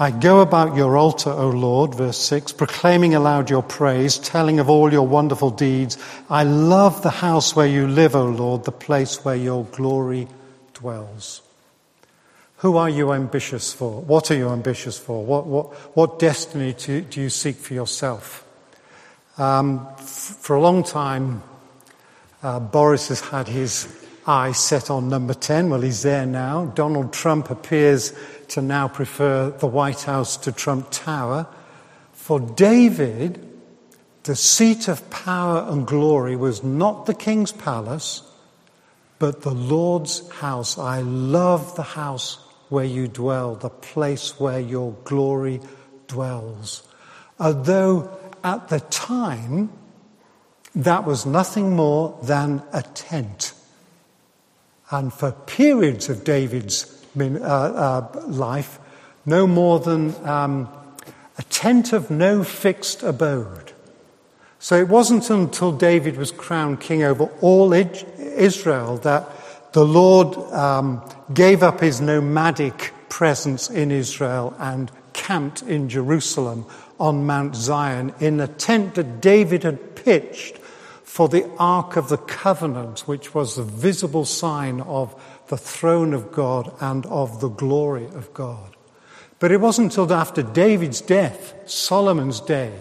I 0.00 0.10
go 0.10 0.40
about 0.40 0.74
your 0.74 0.96
altar, 0.96 1.30
O 1.30 1.48
Lord, 1.48 1.94
verse 1.94 2.18
6, 2.18 2.54
proclaiming 2.54 3.14
aloud 3.14 3.50
your 3.50 3.62
praise, 3.62 4.18
telling 4.18 4.58
of 4.58 4.68
all 4.68 4.92
your 4.92 5.06
wonderful 5.06 5.50
deeds. 5.50 5.96
I 6.28 6.42
love 6.42 7.02
the 7.02 7.10
house 7.10 7.54
where 7.54 7.68
you 7.68 7.86
live, 7.86 8.16
O 8.16 8.24
Lord, 8.24 8.64
the 8.64 8.72
place 8.72 9.24
where 9.24 9.36
your 9.36 9.64
glory 9.66 10.26
dwells. 10.74 11.42
Who 12.58 12.76
are 12.76 12.90
you 12.90 13.12
ambitious 13.12 13.72
for? 13.72 14.00
What 14.02 14.32
are 14.32 14.34
you 14.34 14.48
ambitious 14.48 14.98
for? 14.98 15.24
What, 15.24 15.46
what, 15.46 15.72
what 15.96 16.18
destiny 16.18 16.72
do, 16.72 17.02
do 17.02 17.20
you 17.20 17.30
seek 17.30 17.54
for 17.54 17.74
yourself? 17.74 18.44
Um, 19.36 19.86
f- 19.98 20.36
for 20.40 20.56
a 20.56 20.60
long 20.60 20.82
time, 20.82 21.44
uh, 22.42 22.58
Boris 22.58 23.08
has 23.08 23.20
had 23.20 23.46
his 23.46 23.86
eye 24.26 24.50
set 24.50 24.90
on 24.90 25.08
number 25.08 25.34
10. 25.34 25.70
Well, 25.70 25.82
he's 25.82 26.02
there 26.02 26.26
now. 26.26 26.66
Donald 26.66 27.12
Trump 27.12 27.48
appears 27.48 28.12
to 28.48 28.60
now 28.60 28.88
prefer 28.88 29.50
the 29.50 29.68
White 29.68 30.02
House 30.02 30.36
to 30.38 30.50
Trump 30.50 30.88
Tower. 30.90 31.46
For 32.12 32.40
David, 32.40 33.38
the 34.24 34.34
seat 34.34 34.88
of 34.88 35.08
power 35.10 35.64
and 35.70 35.86
glory 35.86 36.34
was 36.34 36.64
not 36.64 37.06
the 37.06 37.14
king's 37.14 37.52
palace, 37.52 38.22
but 39.20 39.42
the 39.42 39.54
Lord's 39.54 40.28
house. 40.30 40.76
I 40.76 41.02
love 41.02 41.76
the 41.76 41.84
house 41.84 42.44
where 42.68 42.84
you 42.84 43.08
dwell, 43.08 43.54
the 43.54 43.70
place 43.70 44.38
where 44.38 44.60
your 44.60 44.92
glory 45.04 45.60
dwells. 46.06 46.82
Although 47.38 48.10
at 48.44 48.68
the 48.68 48.80
time, 48.80 49.70
that 50.74 51.04
was 51.04 51.26
nothing 51.26 51.74
more 51.74 52.18
than 52.22 52.62
a 52.72 52.82
tent. 52.82 53.52
And 54.90 55.12
for 55.12 55.32
periods 55.32 56.08
of 56.08 56.24
David's 56.24 57.04
uh, 57.18 57.24
uh, 57.24 58.22
life, 58.26 58.78
no 59.26 59.46
more 59.46 59.80
than 59.80 60.14
um, 60.26 60.68
a 61.36 61.42
tent 61.44 61.92
of 61.92 62.10
no 62.10 62.42
fixed 62.42 63.02
abode. 63.02 63.72
So 64.58 64.76
it 64.76 64.88
wasn't 64.88 65.30
until 65.30 65.72
David 65.72 66.16
was 66.16 66.32
crowned 66.32 66.80
king 66.80 67.02
over 67.02 67.24
all 67.40 67.72
Israel 67.72 68.96
that 68.98 69.28
the 69.72 69.84
Lord 69.84 70.36
um, 70.52 71.02
gave 71.32 71.62
up 71.62 71.80
his 71.80 72.00
nomadic 72.00 72.92
presence 73.08 73.70
in 73.70 73.90
Israel 73.90 74.54
and 74.58 74.90
camped 75.12 75.62
in 75.62 75.88
Jerusalem 75.88 76.66
on 76.98 77.26
Mount 77.26 77.54
Zion 77.54 78.14
in 78.20 78.40
a 78.40 78.48
tent 78.48 78.94
that 78.94 79.20
David 79.20 79.62
had 79.62 79.94
pitched 79.96 80.58
for 81.04 81.28
the 81.28 81.50
Ark 81.58 81.96
of 81.96 82.08
the 82.08 82.16
Covenant, 82.16 83.00
which 83.00 83.34
was 83.34 83.56
the 83.56 83.62
visible 83.62 84.24
sign 84.24 84.80
of 84.82 85.20
the 85.48 85.56
throne 85.56 86.14
of 86.14 86.32
God 86.32 86.72
and 86.80 87.04
of 87.06 87.40
the 87.40 87.48
glory 87.48 88.06
of 88.06 88.32
God. 88.32 88.76
But 89.38 89.52
it 89.52 89.60
wasn't 89.60 89.92
until 89.92 90.12
after 90.12 90.42
David's 90.42 91.00
death, 91.00 91.54
Solomon's 91.66 92.40
day, 92.40 92.74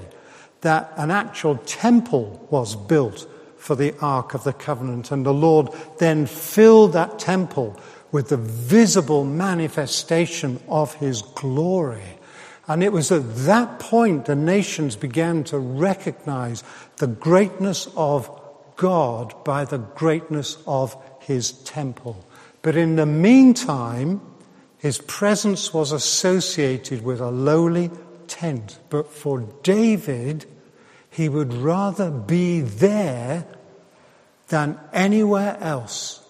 that 0.61 0.91
an 0.97 1.11
actual 1.11 1.57
temple 1.57 2.47
was 2.49 2.75
built 2.75 3.27
for 3.67 3.75
the 3.75 3.93
Ark 3.99 4.33
of 4.33 4.45
the 4.45 4.53
Covenant. 4.53 5.11
And 5.11 5.25
the 5.25 5.33
Lord 5.33 5.67
then 5.97 6.25
filled 6.25 6.93
that 6.93 7.19
temple 7.19 7.77
with 8.13 8.29
the 8.29 8.37
visible 8.37 9.25
manifestation 9.25 10.61
of 10.69 10.93
his 10.93 11.21
glory. 11.21 12.17
And 12.69 12.81
it 12.81 12.93
was 12.93 13.11
at 13.11 13.35
that 13.45 13.79
point 13.79 14.25
the 14.25 14.37
nations 14.37 14.95
began 14.95 15.43
to 15.45 15.59
recognize 15.59 16.63
the 16.95 17.07
greatness 17.07 17.89
of 17.97 18.31
God 18.77 19.35
by 19.43 19.65
the 19.65 19.79
greatness 19.79 20.57
of 20.65 20.95
his 21.19 21.51
temple. 21.51 22.25
But 22.61 22.77
in 22.77 22.95
the 22.95 23.05
meantime, 23.05 24.21
his 24.77 24.99
presence 24.99 25.73
was 25.73 25.91
associated 25.91 27.03
with 27.03 27.19
a 27.19 27.31
lowly 27.31 27.91
tent. 28.27 28.79
But 28.89 29.11
for 29.11 29.41
David, 29.61 30.45
he 31.09 31.27
would 31.27 31.51
rather 31.51 32.11
be 32.11 32.61
there 32.61 33.45
than 34.49 34.79
anywhere 34.93 35.57
else 35.59 36.23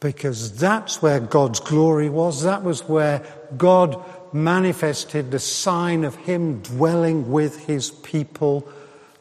because 0.00 0.58
that's 0.58 1.00
where 1.00 1.20
God's 1.20 1.60
glory 1.60 2.10
was. 2.10 2.42
That 2.42 2.64
was 2.64 2.88
where 2.88 3.24
God 3.56 4.02
manifested 4.32 5.30
the 5.30 5.38
sign 5.38 6.04
of 6.04 6.16
Him 6.16 6.60
dwelling 6.60 7.30
with 7.30 7.66
His 7.66 7.90
people, 7.90 8.68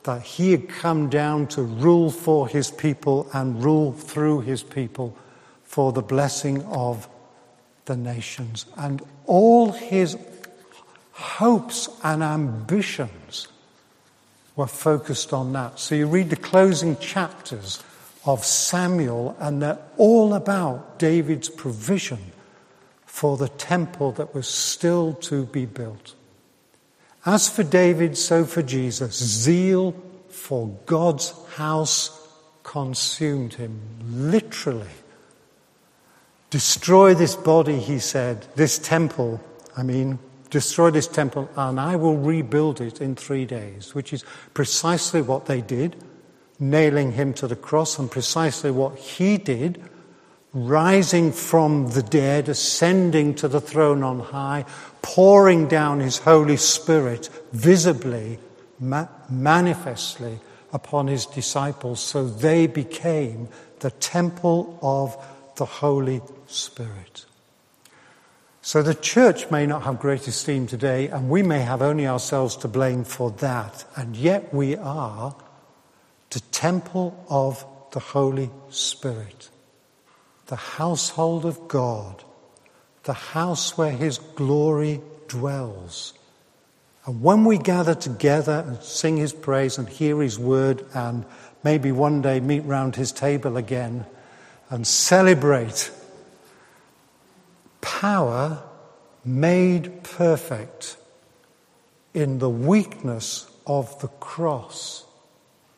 that 0.04 0.24
He 0.24 0.52
had 0.52 0.68
come 0.68 1.08
down 1.08 1.48
to 1.48 1.62
rule 1.62 2.10
for 2.10 2.48
His 2.48 2.72
people 2.72 3.30
and 3.32 3.64
rule 3.64 3.94
through 3.94 4.42
His 4.42 4.64
people 4.64 5.16
for 5.64 5.92
the 5.92 6.02
blessing 6.02 6.64
of 6.64 7.08
the 7.86 7.96
nations. 7.96 8.66
And 8.76 9.04
all 9.28 9.74
His 9.74 10.18
hopes 11.12 11.90
and 12.04 12.24
ambitions 12.24 13.48
were 14.56 14.68
focused 14.68 15.32
on 15.32 15.54
that. 15.54 15.80
So 15.80 15.94
you 15.94 16.08
read 16.08 16.32
the 16.32 16.36
closing 16.36 16.98
chapters 16.98 17.84
of 18.26 18.46
Samuel, 18.46 19.36
and 19.40 19.62
they're 19.62 19.80
all 19.98 20.34
about 20.34 21.00
David's 21.00 21.50
provision 21.50 22.20
for 23.06 23.38
the 23.38 23.50
temple 23.50 24.12
that 24.14 24.34
was 24.34 24.48
still 24.48 25.14
to 25.14 25.46
be 25.46 25.66
built. 25.66 26.16
As 27.26 27.50
for 27.50 27.64
David, 27.64 28.18
so 28.18 28.46
for 28.46 28.62
Jesus, 28.62 29.16
zeal 29.16 29.96
for 30.30 30.70
God's 30.86 31.34
house 31.56 32.18
consumed 32.64 33.56
him, 33.56 33.82
literally. 34.10 34.88
Destroy 36.50 37.14
this 37.14 37.36
body, 37.36 37.80
he 37.80 38.00
said, 38.00 38.46
this 38.56 38.78
temple, 38.78 39.42
I 39.76 39.84
mean, 39.84 40.20
destroy 40.50 40.92
this 40.92 41.08
temple, 41.08 41.50
and 41.56 41.80
I 41.80 41.96
will 41.96 42.18
rebuild 42.18 42.82
it 42.82 43.02
in 43.02 43.16
three 43.16 43.46
days, 43.46 43.96
which 43.96 44.14
is 44.14 44.24
precisely 44.54 45.22
what 45.22 45.46
they 45.46 45.62
did 45.62 45.96
nailing 46.62 47.14
him 47.14 47.34
to 47.34 47.48
the 47.48 47.56
cross 47.56 47.98
and 47.98 48.10
precisely 48.10 48.70
what 48.70 48.98
he 48.98 49.38
did, 49.38 49.84
rising 50.54 51.32
from 51.32 51.90
the 51.92 52.04
dead, 52.04 52.48
ascending 52.48 53.34
to 53.34 53.48
the 53.48 53.60
throne 53.60 54.04
on 54.04 54.20
high, 54.20 54.64
pouring 55.02 55.68
down 55.68 56.00
his 56.00 56.20
Holy 56.20 56.58
Spirit 56.58 57.30
visibly, 57.52 58.38
ma- 58.80 59.08
manifestly 59.28 60.40
upon 60.72 61.08
his 61.08 61.26
disciples, 61.26 62.00
so 62.00 62.26
they 62.26 62.68
became 62.68 63.50
the 63.80 63.92
temple 63.92 64.78
of 64.84 65.18
the 65.58 65.66
Holy 65.66 66.22
Spirit. 66.46 67.26
So 68.62 68.84
the 68.84 68.94
church 68.94 69.50
may 69.50 69.66
not 69.66 69.82
have 69.84 70.00
great 70.00 70.28
esteem 70.28 70.68
today, 70.68 71.08
and 71.08 71.28
we 71.28 71.42
may 71.42 71.62
have 71.62 71.82
only 71.82 72.06
ourselves 72.06 72.56
to 72.58 72.68
blame 72.68 73.04
for 73.04 73.32
that, 73.32 73.84
and 73.96 74.16
yet 74.16 74.54
we 74.54 74.76
are 74.76 75.36
the 76.32 76.40
temple 76.40 77.24
of 77.30 77.66
the 77.92 78.00
Holy 78.00 78.50
Spirit, 78.70 79.50
the 80.48 80.56
household 80.56 81.46
of 81.46 81.68
God, 81.68 82.24
the 83.04 83.14
house 83.14 83.78
where 83.78 83.92
His 83.92 84.18
glory 84.18 85.02
dwells. 85.28 86.14
And 87.06 87.22
when 87.22 87.46
we 87.46 87.58
gather 87.58 87.96
together 87.96 88.64
and 88.66 88.82
sing 88.82 89.18
His 89.18 89.34
praise 89.34 89.78
and 89.78 89.88
hear 89.88 90.22
His 90.22 90.40
word 90.40 90.86
and 90.94 91.26
maybe 91.64 91.92
one 91.92 92.22
day 92.22 92.40
meet 92.40 92.62
round 92.62 92.96
His 92.96 93.12
table 93.12 93.58
again 93.58 94.06
and 94.70 94.88
celebrate 94.88 95.92
power 97.82 98.64
made 99.26 100.04
perfect 100.04 100.96
in 102.14 102.40
the 102.40 102.50
weakness 102.50 103.50
of 103.68 104.00
the 104.00 104.08
cross. 104.08 105.06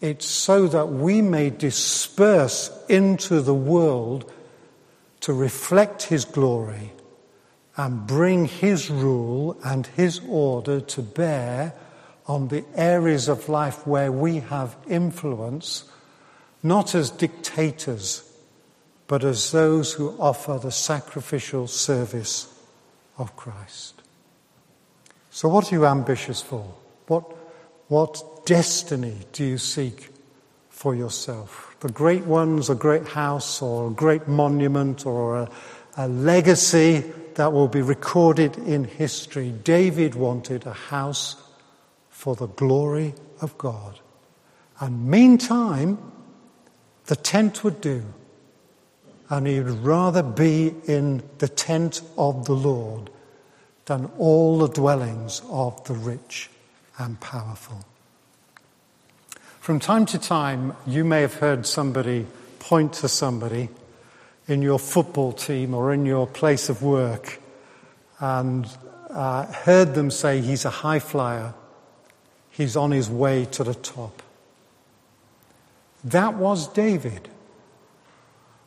It's 0.04 0.26
so 0.26 0.68
that 0.68 0.88
we 0.88 1.22
may 1.22 1.50
disperse 1.50 2.70
into 2.90 3.40
the 3.40 3.54
world 3.54 4.30
to 5.22 5.32
reflect 5.32 6.04
His 6.04 6.26
glory 6.26 6.92
and 7.78 8.06
bring 8.06 8.44
His 8.44 8.90
rule 8.90 9.58
and 9.64 9.88
His 9.88 10.20
order 10.28 10.82
to 10.82 11.02
bear 11.02 11.74
on 12.28 12.50
the 12.50 12.66
areas 12.76 13.30
of 13.30 13.48
life 13.48 13.88
where 13.88 14.12
we 14.12 14.42
have 14.42 14.76
influence, 14.90 15.86
not 16.62 16.94
as 16.94 17.10
dictators, 17.10 18.30
but 19.08 19.24
as 19.24 19.54
those 19.54 19.94
who 19.94 20.18
offer 20.20 20.60
the 20.62 20.72
sacrificial 20.72 21.66
service 21.66 22.54
of 23.18 23.38
Christ. 23.38 24.02
So, 25.32 25.48
what 25.48 25.72
are 25.72 25.76
you 25.76 25.86
ambitious 25.86 26.42
for? 26.42 26.74
What, 27.08 27.43
what 27.88 28.46
destiny 28.46 29.18
do 29.32 29.44
you 29.46 29.58
seek 29.58 30.10
for 30.70 30.96
yourself? 30.96 31.76
The 31.82 31.90
great 31.90 32.26
ones, 32.26 32.70
a 32.70 32.76
great 32.76 33.08
house, 33.08 33.62
or 33.62 33.88
a 33.88 33.92
great 33.92 34.28
monument, 34.28 35.06
or 35.06 35.38
a, 35.38 35.50
a 35.98 36.08
legacy 36.08 37.04
that 37.36 37.52
will 37.52 37.68
be 37.68 37.82
recorded 37.82 38.58
in 38.58 38.86
history. 38.86 39.52
David 39.52 40.16
wanted 40.16 40.66
a 40.66 40.74
house 40.74 41.36
for 42.10 42.36
the 42.36 42.48
glory 42.48 43.16
of 43.42 43.58
God. 43.58 44.00
And 44.80 45.08
meantime, 45.08 45.98
the 47.06 47.16
tent 47.16 47.64
would 47.64 47.82
do. 47.82 48.04
And 49.30 49.48
he 49.48 49.60
would 49.60 49.84
rather 49.84 50.24
be 50.24 50.74
in 50.86 51.24
the 51.40 51.48
tent 51.48 52.02
of 52.18 52.46
the 52.46 52.54
Lord 52.54 53.10
than 53.86 54.10
all 54.18 54.60
the 54.60 54.70
dwellings 54.70 55.42
of 55.50 55.84
the 55.86 55.94
rich 55.94 56.50
and 56.98 57.20
powerful. 57.20 57.86
From 59.60 59.80
time 59.80 60.06
to 60.08 60.18
time, 60.18 60.76
you 60.86 61.06
may 61.06 61.22
have 61.22 61.36
heard 61.36 61.66
somebody 61.66 62.28
point 62.60 62.94
to 62.94 63.08
somebody 63.08 63.70
in 64.48 64.62
your 64.62 64.80
football 64.80 65.32
team 65.32 65.74
or 65.74 65.94
in 65.94 66.06
your 66.06 66.28
place 66.28 66.70
of 66.70 66.82
work 66.84 67.40
and 68.20 68.68
uh, 69.10 69.46
heard 69.46 69.96
them 69.96 70.12
say 70.12 70.42
he's 70.42 70.66
a 70.66 70.70
high 70.70 71.00
flyer, 71.00 71.54
he's 72.50 72.76
on 72.76 72.92
his 72.92 73.10
way 73.10 73.46
to 73.46 73.64
the 73.64 73.74
top. 73.74 74.22
That 76.04 76.36
was 76.36 76.68
David. 76.68 77.30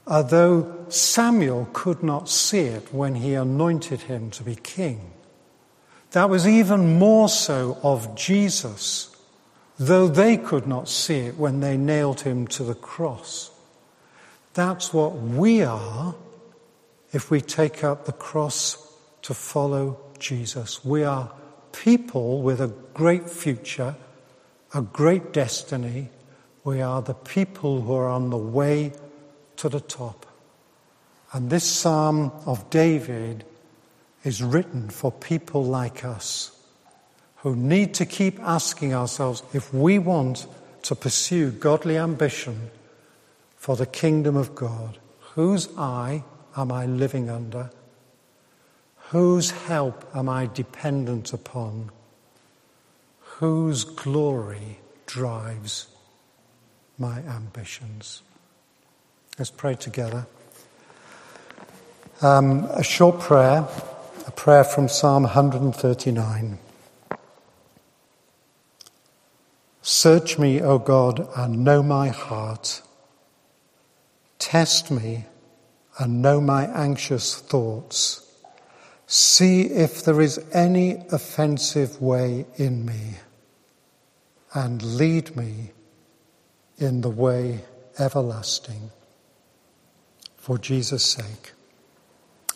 Although 0.06 0.86
Samuel 0.88 1.68
could 1.72 2.02
not 2.02 2.28
see 2.28 2.60
it 2.60 2.94
when 2.94 3.16
he 3.16 3.34
anointed 3.34 4.02
him 4.02 4.30
to 4.30 4.42
be 4.42 4.54
king. 4.54 5.12
That 6.12 6.30
was 6.30 6.46
even 6.46 6.98
more 6.98 7.28
so 7.28 7.78
of 7.82 8.14
Jesus, 8.14 9.14
though 9.78 10.08
they 10.08 10.36
could 10.36 10.66
not 10.66 10.88
see 10.88 11.18
it 11.18 11.36
when 11.36 11.60
they 11.60 11.76
nailed 11.76 12.20
him 12.20 12.46
to 12.48 12.62
the 12.62 12.74
cross. 12.74 13.50
That's 14.54 14.94
what 14.94 15.14
we 15.14 15.62
are 15.62 16.14
if 17.12 17.30
we 17.30 17.40
take 17.40 17.84
up 17.84 18.04
the 18.04 18.12
cross 18.12 18.82
to 19.22 19.34
follow 19.34 20.00
Jesus. 20.18 20.84
We 20.84 21.04
are 21.04 21.30
people 21.72 22.42
with 22.42 22.60
a 22.60 22.72
great 22.94 23.28
future, 23.28 23.96
a 24.72 24.82
great 24.82 25.32
destiny. 25.32 26.08
We 26.64 26.80
are 26.80 27.02
the 27.02 27.14
people 27.14 27.82
who 27.82 27.94
are 27.94 28.08
on 28.08 28.30
the 28.30 28.38
way 28.38 28.92
to 29.56 29.68
the 29.68 29.80
top. 29.80 30.26
And 31.32 31.50
this 31.50 31.64
psalm 31.64 32.32
of 32.46 32.70
David 32.70 33.44
is 34.26 34.42
written 34.42 34.90
for 34.90 35.12
people 35.12 35.64
like 35.64 36.04
us 36.04 36.50
who 37.36 37.54
need 37.54 37.94
to 37.94 38.04
keep 38.04 38.40
asking 38.40 38.92
ourselves 38.92 39.42
if 39.54 39.72
we 39.72 39.98
want 39.98 40.46
to 40.82 40.96
pursue 40.96 41.50
godly 41.52 41.96
ambition 41.96 42.70
for 43.56 43.76
the 43.76 43.86
kingdom 43.86 44.36
of 44.36 44.54
God. 44.54 44.98
Whose 45.34 45.68
eye 45.78 46.24
am 46.56 46.72
I 46.72 46.86
living 46.86 47.30
under? 47.30 47.70
Whose 49.10 49.52
help 49.52 50.04
am 50.14 50.28
I 50.28 50.46
dependent 50.46 51.32
upon? 51.32 51.92
Whose 53.38 53.84
glory 53.84 54.80
drives 55.06 55.86
my 56.98 57.18
ambitions? 57.20 58.22
Let's 59.38 59.52
pray 59.52 59.74
together. 59.74 60.26
Um, 62.22 62.64
a 62.64 62.82
short 62.82 63.20
prayer, 63.20 63.68
a 64.26 64.30
prayer 64.32 64.64
from 64.64 64.88
Psalm 64.88 65.22
139. 65.22 66.58
Search 69.82 70.38
me, 70.38 70.60
O 70.60 70.78
God, 70.78 71.28
and 71.36 71.64
know 71.64 71.80
my 71.80 72.08
heart. 72.08 72.82
Test 74.40 74.90
me 74.90 75.26
and 75.98 76.20
know 76.20 76.40
my 76.40 76.64
anxious 76.66 77.36
thoughts. 77.36 78.22
See 79.06 79.62
if 79.62 80.04
there 80.04 80.20
is 80.20 80.44
any 80.52 81.04
offensive 81.12 82.02
way 82.02 82.46
in 82.56 82.84
me, 82.84 83.18
and 84.52 84.82
lead 84.82 85.36
me 85.36 85.70
in 86.78 87.02
the 87.02 87.10
way 87.10 87.60
everlasting. 87.98 88.90
For 90.36 90.58
Jesus' 90.58 91.04
sake. 91.04 91.52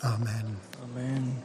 Amen. 0.02 0.56
Amen. 0.83 1.42